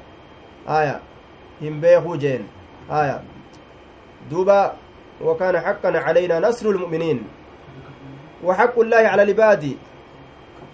آية. 0.69 0.99
هم 1.61 1.81
بيخو 1.81 2.15
جين 2.15 2.47
آية. 2.91 3.21
دوبا. 4.31 4.73
وكان 5.21 5.59
حقا 5.59 5.91
علينا 5.99 6.39
نصر 6.39 6.69
المؤمنين. 6.69 7.23
وحق 8.43 8.79
الله 8.79 8.97
على 8.97 9.23
العباد. 9.23 9.63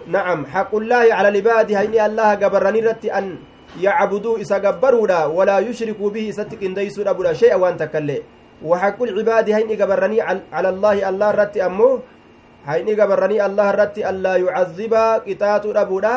نعم. 0.07 0.45
حق 0.45 0.75
الله 0.75 1.05
على 1.13 1.27
العباد. 1.27 1.71
هني 1.73 2.05
الله 2.05 2.33
غبرني 2.33 2.79
رتي 2.79 3.09
أن 3.17 3.37
يعبدوا 3.81 4.41
إسا 4.41 4.57
غبرودا 4.57 5.25
ولا 5.25 5.59
يشركوا 5.59 6.09
به 6.09 6.31
ستك 6.31 6.63
انديسوا 6.63 7.09
أبودا 7.09 7.33
شيئا 7.33 7.55
وان 7.55 7.77
تكلي 7.77 8.21
وحق 8.63 9.03
العباد 9.03 9.49
هين 9.49 9.81
غبرني 9.81 10.21
على 10.53 10.69
الله. 10.69 11.09
الله 11.09 11.31
رتي 11.31 11.65
أمو 12.65 12.73
هين 12.73 12.87
غبرني 12.99 13.45
الله 13.45 13.67
رتي 13.71 14.01
ألا 14.09 14.35
يعذب 14.45 14.93
قطات 15.27 15.65
أبودا 15.65 16.15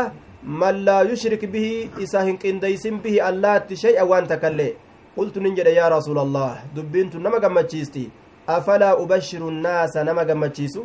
من 0.61 0.75
لا 0.89 0.99
يشرك 1.03 1.45
به 1.45 1.69
إسا 2.03 2.21
هن 2.27 2.39
انديسم 2.51 2.97
به 3.05 3.17
الله 3.29 3.69
شيئا 3.85 4.03
وان 4.03 4.25
تكلي 4.33 4.71
قلت 5.17 5.35
ننجد 5.45 5.69
يا 5.81 5.87
رسول 5.89 6.19
الله 6.25 6.53
دبنت 6.77 7.15
نما 7.17 7.39
غمتشيستي 7.45 8.05
أفلا 8.49 8.91
أبشر 9.03 9.43
الناس 9.49 9.95
نما 10.09 10.23
غمتشيسو 10.29 10.83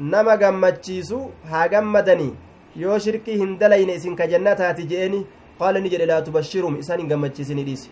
nama 0.00 0.36
gammachiisu 0.36 1.30
haa 1.50 1.68
gammadanii 1.68 2.32
yoo 2.76 2.98
shirkii 2.98 3.36
hin 3.38 3.58
dalayne 3.58 3.94
isin 3.94 4.16
ka 4.16 4.26
jannataati 4.26 4.84
je'eni 4.90 5.26
qaala 5.58 5.80
ni 5.80 5.88
jedhe 5.94 6.06
laa 6.06 6.20
tubashirum 6.22 6.76
isaan 6.82 7.00
hin 7.00 7.08
gammachiisinii 7.12 7.64
dhiisi 7.68 7.90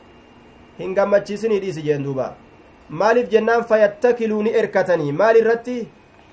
hin 0.78 0.94
gammachiisinii 0.94 1.58
dhiisi 1.64 1.82
jeen 1.82 2.04
duuba 2.04 2.26
maaliif 3.00 3.28
jennaan 3.32 3.64
fayattakiluu 3.64 4.42
ni 4.42 4.52
erkatanii 4.60 5.12
maal 5.22 5.40
irratti 5.40 5.76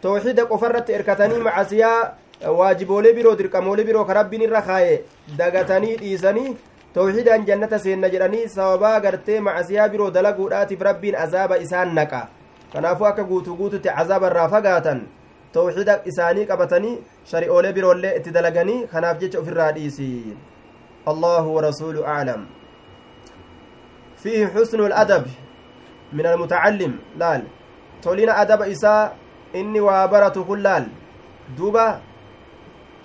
tooxida 0.03 0.45
qofa 0.51 0.69
irratti 0.69 0.93
erkatanii 0.99 1.41
macasiyaa 1.47 2.51
waajiboolee 2.59 3.13
biroo 3.17 3.35
dirqamoolee 3.39 3.85
biroo 3.89 4.05
ka 4.05 4.13
rabbiin 4.19 4.45
irra 4.47 4.61
kaaye 4.69 5.01
dagatanii 5.37 5.95
dhiisanii 6.03 6.55
tooxidaan 6.93 7.45
jannata 7.49 7.79
seenna 7.79 8.09
jedhanii 8.15 8.47
sababaa 8.55 8.99
gartee 9.05 9.39
macasiyaa 9.49 9.89
biroo 9.95 10.09
dalaguudhaatiif 10.17 10.81
rabbiin 10.89 11.15
azaaba 11.25 11.57
isaan 11.65 11.95
naqa 11.99 12.21
kanaafuu 12.73 13.07
akka 13.11 13.23
guutuu 13.31 13.55
guututti 13.61 13.89
azaaba 14.03 14.31
irraa 14.33 14.49
fagaatan 14.55 15.01
tawxida 15.53 15.99
isaanii 16.11 16.45
qabatanii 16.51 16.97
shari'oolee 17.31 17.73
biroollee 17.79 18.13
itti 18.19 18.35
dalaganii 18.37 18.79
kanaaf 18.93 19.19
jecha 19.23 19.39
ofirraa 19.39 19.71
dhiisi 19.79 20.11
allahu 21.13 21.55
warasuulu 21.55 22.05
aclam 22.17 22.45
fiihi 24.23 24.47
xusnu 24.55 24.87
ladab 24.93 25.27
min 26.11 26.25
almutacallim 26.25 26.93
laal 27.23 27.41
tolina 28.03 28.37
adaba 28.43 28.67
isaa 28.75 29.11
inni 29.53 29.79
waa 29.79 30.07
baratu 30.07 30.45
kun 30.45 30.61
laal 30.61 30.85
duuba 31.57 32.01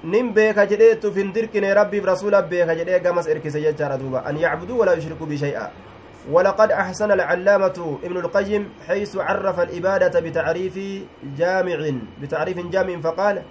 nin 0.05 0.33
beeka 0.33 0.67
jedhee 0.67 0.93
itti 0.95 1.07
uf 1.07 1.17
hin 1.17 1.33
dirqine 1.33 1.75
rabbiif 1.75 2.05
rasula 2.05 2.43
beeka 2.43 2.75
jedhee 2.81 3.01
gamas 3.01 3.29
erkise 3.29 3.61
jechaadha 3.61 3.99
duuba 3.99 4.25
an 4.25 4.37
yacbuduu 4.37 4.79
walaa 4.79 4.95
yushriku 4.95 5.27
bishay'a 5.27 5.71
ولقد 6.29 6.73
أحسن 6.73 7.13
العلامة 7.13 7.99
ابن 8.05 8.17
القيم 8.17 8.69
حيث 8.89 9.17
عرف 9.17 9.61
العبادة 9.61 10.21
بتعريف 10.21 10.79
جامع 11.39 11.79
بتعريف 12.23 12.59
جامع 12.67 13.01
فقال 13.01 13.43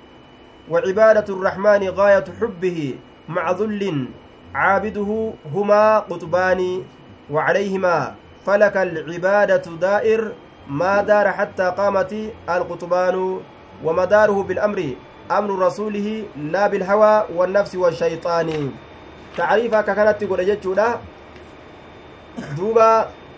وعبادة 0.69 1.33
الرحمن 1.33 1.89
غاية 1.89 2.23
حبه 2.41 2.95
مع 3.29 3.51
ذل 3.51 4.07
عابده 4.55 5.33
هما 5.53 5.99
قطبان 5.99 6.83
وعليهما 7.31 8.15
فلك 8.45 8.77
العبادة 8.77 9.65
دائر 9.81 10.31
ما 10.69 11.01
دار 11.01 11.31
حتى 11.31 11.69
قامت 11.77 12.13
القطبان 12.49 13.39
ومداره 13.83 14.43
بالأمر 14.43 14.79
أمر 15.31 15.49
رسوله 15.65 16.23
لا 16.37 16.67
بالهوى 16.67 17.25
والنفس 17.35 17.75
والشيطان 17.75 18.71
تعريفك 19.37 19.85
كانت 19.85 20.23
تقول 20.23 20.45
جتشودا 20.45 20.99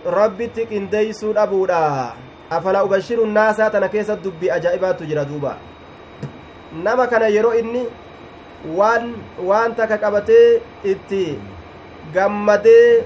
rabbitti 0.05 0.65
qindeeysuu 0.65 1.33
dhabuudha 1.33 2.13
afala 2.49 2.83
ubashiru 2.83 3.25
naasaa 3.25 3.69
tana 3.69 3.89
keessa 3.89 4.15
dubbii 4.15 4.51
ajaa'ibaatu 4.57 5.05
jira 5.05 5.25
duuba 5.25 5.57
nama 6.83 7.07
kana 7.07 7.27
yeroo 7.27 7.53
inni 7.53 7.83
waan 8.77 9.13
waan 9.49 9.75
takka 9.75 9.97
qabatee 9.97 10.61
itti 10.83 11.39
gammadee 12.13 13.03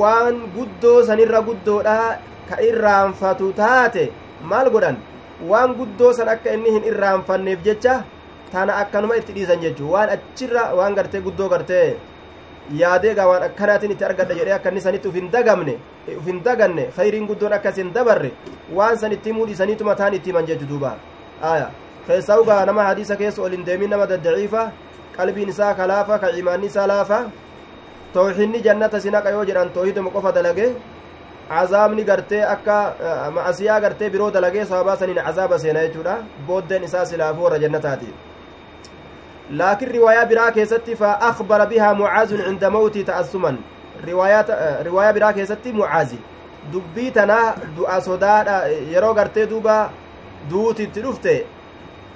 waan 0.00 0.40
guddoo 0.56 1.02
sanirra 1.06 1.40
guddoodha 1.48 2.18
ka 2.48 2.60
irraanfatu 2.68 3.52
taate 3.60 4.04
maal 4.52 4.70
godhan 4.74 4.96
waan 5.50 5.74
guddoo 5.78 6.12
san 6.18 6.28
akka 6.34 6.54
inni 6.56 6.70
hin 6.76 6.84
irraanfanneef 6.92 7.60
jecha 7.66 7.94
tana 8.52 8.76
akkanuma 8.82 9.16
itti 9.20 9.32
dhiisan 9.36 9.60
jechuu 9.64 9.90
waan 9.94 10.10
achirra 10.16 10.64
waan 10.78 10.94
gartee 10.98 11.20
guddoo 11.26 11.48
gartee 11.52 11.86
yaadee 12.80 13.14
gaa 13.18 13.26
waan 13.30 13.42
akkanaatiin 13.48 13.92
itti 13.94 14.04
argadha 14.10 14.34
jedhee 14.38 14.54
akka 14.58 14.70
inni 14.72 14.80
sanitti 14.86 15.08
uf 15.08 15.14
hin 15.20 15.30
dagamne 15.36 15.74
uf 16.18 16.26
hin 16.30 16.42
daganne 16.48 16.84
khayriin 16.96 17.26
guddoon 17.30 17.52
akkas 17.58 17.76
hin 17.82 17.92
dabarre 17.96 18.30
waan 18.78 18.98
san 18.98 19.12
itti 19.16 19.30
himuu 19.32 19.46
mataan 19.90 20.14
itti 20.14 20.30
himan 20.30 20.46
jechu 20.46 20.66
duuba 20.72 20.96
aya 21.52 21.70
keessaa 22.06 22.38
ugaa 22.42 22.64
nama 22.66 22.84
hadiisa 22.90 23.16
keessa 23.16 23.42
ol 23.42 23.50
hin 23.56 23.64
deemin 23.66 23.90
nama 23.90 24.06
daddaciifa 24.06 24.70
qalbiin 25.16 25.48
isaa 25.54 25.74
kalaafa 25.74 26.18
ka 26.18 26.30
imaanni 26.40 26.66
isaa 26.66 26.86
laafa 26.92 27.18
tooxinni 28.14 28.62
jannata 28.66 29.00
sinaqa 29.00 29.30
yoo 29.34 29.44
jedhan 29.44 29.70
toohiduma 29.76 30.10
qofa 30.10 30.32
dalage 30.32 30.66
cazaabni 31.48 32.04
gartee 32.04 32.42
akka 32.54 32.94
ma'asiyaa 33.34 33.80
gartee 33.80 34.10
biroo 34.10 34.30
dalagee 34.30 34.64
sababaa 34.64 34.96
saniin 34.96 35.22
cazaaba 35.24 35.58
seena 35.58 35.86
jechuudha 35.86 36.18
booddeen 36.46 36.84
isaa 36.84 37.06
silaafuu 37.06 37.44
warra 37.44 37.58
jannataati 37.58 38.12
لكن 39.50 39.92
رواية 39.92 40.24
برا 40.24 40.50
كيستي 40.50 40.96
فأخبر 40.96 41.64
بها 41.64 41.92
معاذ 41.92 42.42
عند 42.42 42.64
موتي 42.64 43.02
تأسما 43.02 43.56
رواية 44.08 44.46
رواية 44.82 45.10
برا 45.10 45.30
كيستي 45.30 45.72
معاذ 45.72 46.14
dubbii 46.72 47.10
tana 47.10 47.54
du'a 47.76 48.00
sodaadha 48.00 48.56
yeroo 48.92 49.14
gartee 49.14 49.46
duuba 49.46 49.90
duutitti 50.50 51.00
dhufte 51.02 51.46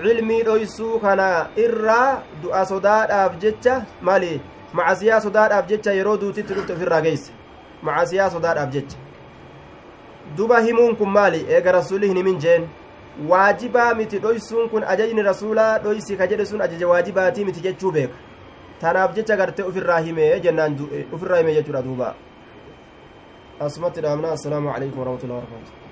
cilmii 0.02 0.42
dhoysuu 0.42 1.00
kana 1.00 1.46
irraa 1.56 2.22
du'a 2.42 2.62
sodaadhaaf 2.66 3.32
jecha 3.42 3.74
maali 4.00 4.40
macasiyaa 4.72 5.20
sodaadhaaf 5.20 5.66
jecha 5.66 5.92
yeroo 5.98 6.16
duutitti 6.16 6.54
dhufte 6.54 6.72
ofirraa 6.72 7.00
geeyse 7.00 7.32
macasiyaa 7.82 8.30
sodaadhaaf 8.30 8.70
jecha 8.76 8.96
duba 10.36 10.60
himuun 10.60 10.96
kun 10.96 11.10
maali 11.10 11.44
eega 11.48 11.72
rasuli 11.78 12.08
hin 12.08 12.16
himin 12.16 12.38
jeen 12.44 12.68
waajibaa 13.28 13.94
miti 13.94 14.18
dhoysuun 14.18 14.68
kun 14.68 14.84
ajajni 14.94 15.22
rasuulaa 15.22 15.78
dhoysi 15.78 16.16
ka 16.16 16.26
jedhe 16.26 16.46
sun 16.46 16.60
ajaja 16.68 16.88
waajibaatii 16.88 17.44
miti 17.44 17.60
jechuu 17.68 17.92
beeka 17.92 18.14
tanaaf 18.80 19.14
jecha 19.14 19.36
gartee 19.36 19.64
ufirraa 19.72 19.98
himee 20.10 20.30
jennaan 20.40 20.76
ufirraa 21.12 21.38
himee 21.38 21.54
jechuudha 21.54 21.82
duuba 21.88 22.14
asumatti 23.60 24.00
dhaabna 24.06 24.32
assalaamu 24.38 24.70
alaikum 24.76 24.98
warahmatullahi 24.98 25.40
wabarakatuh 25.40 25.85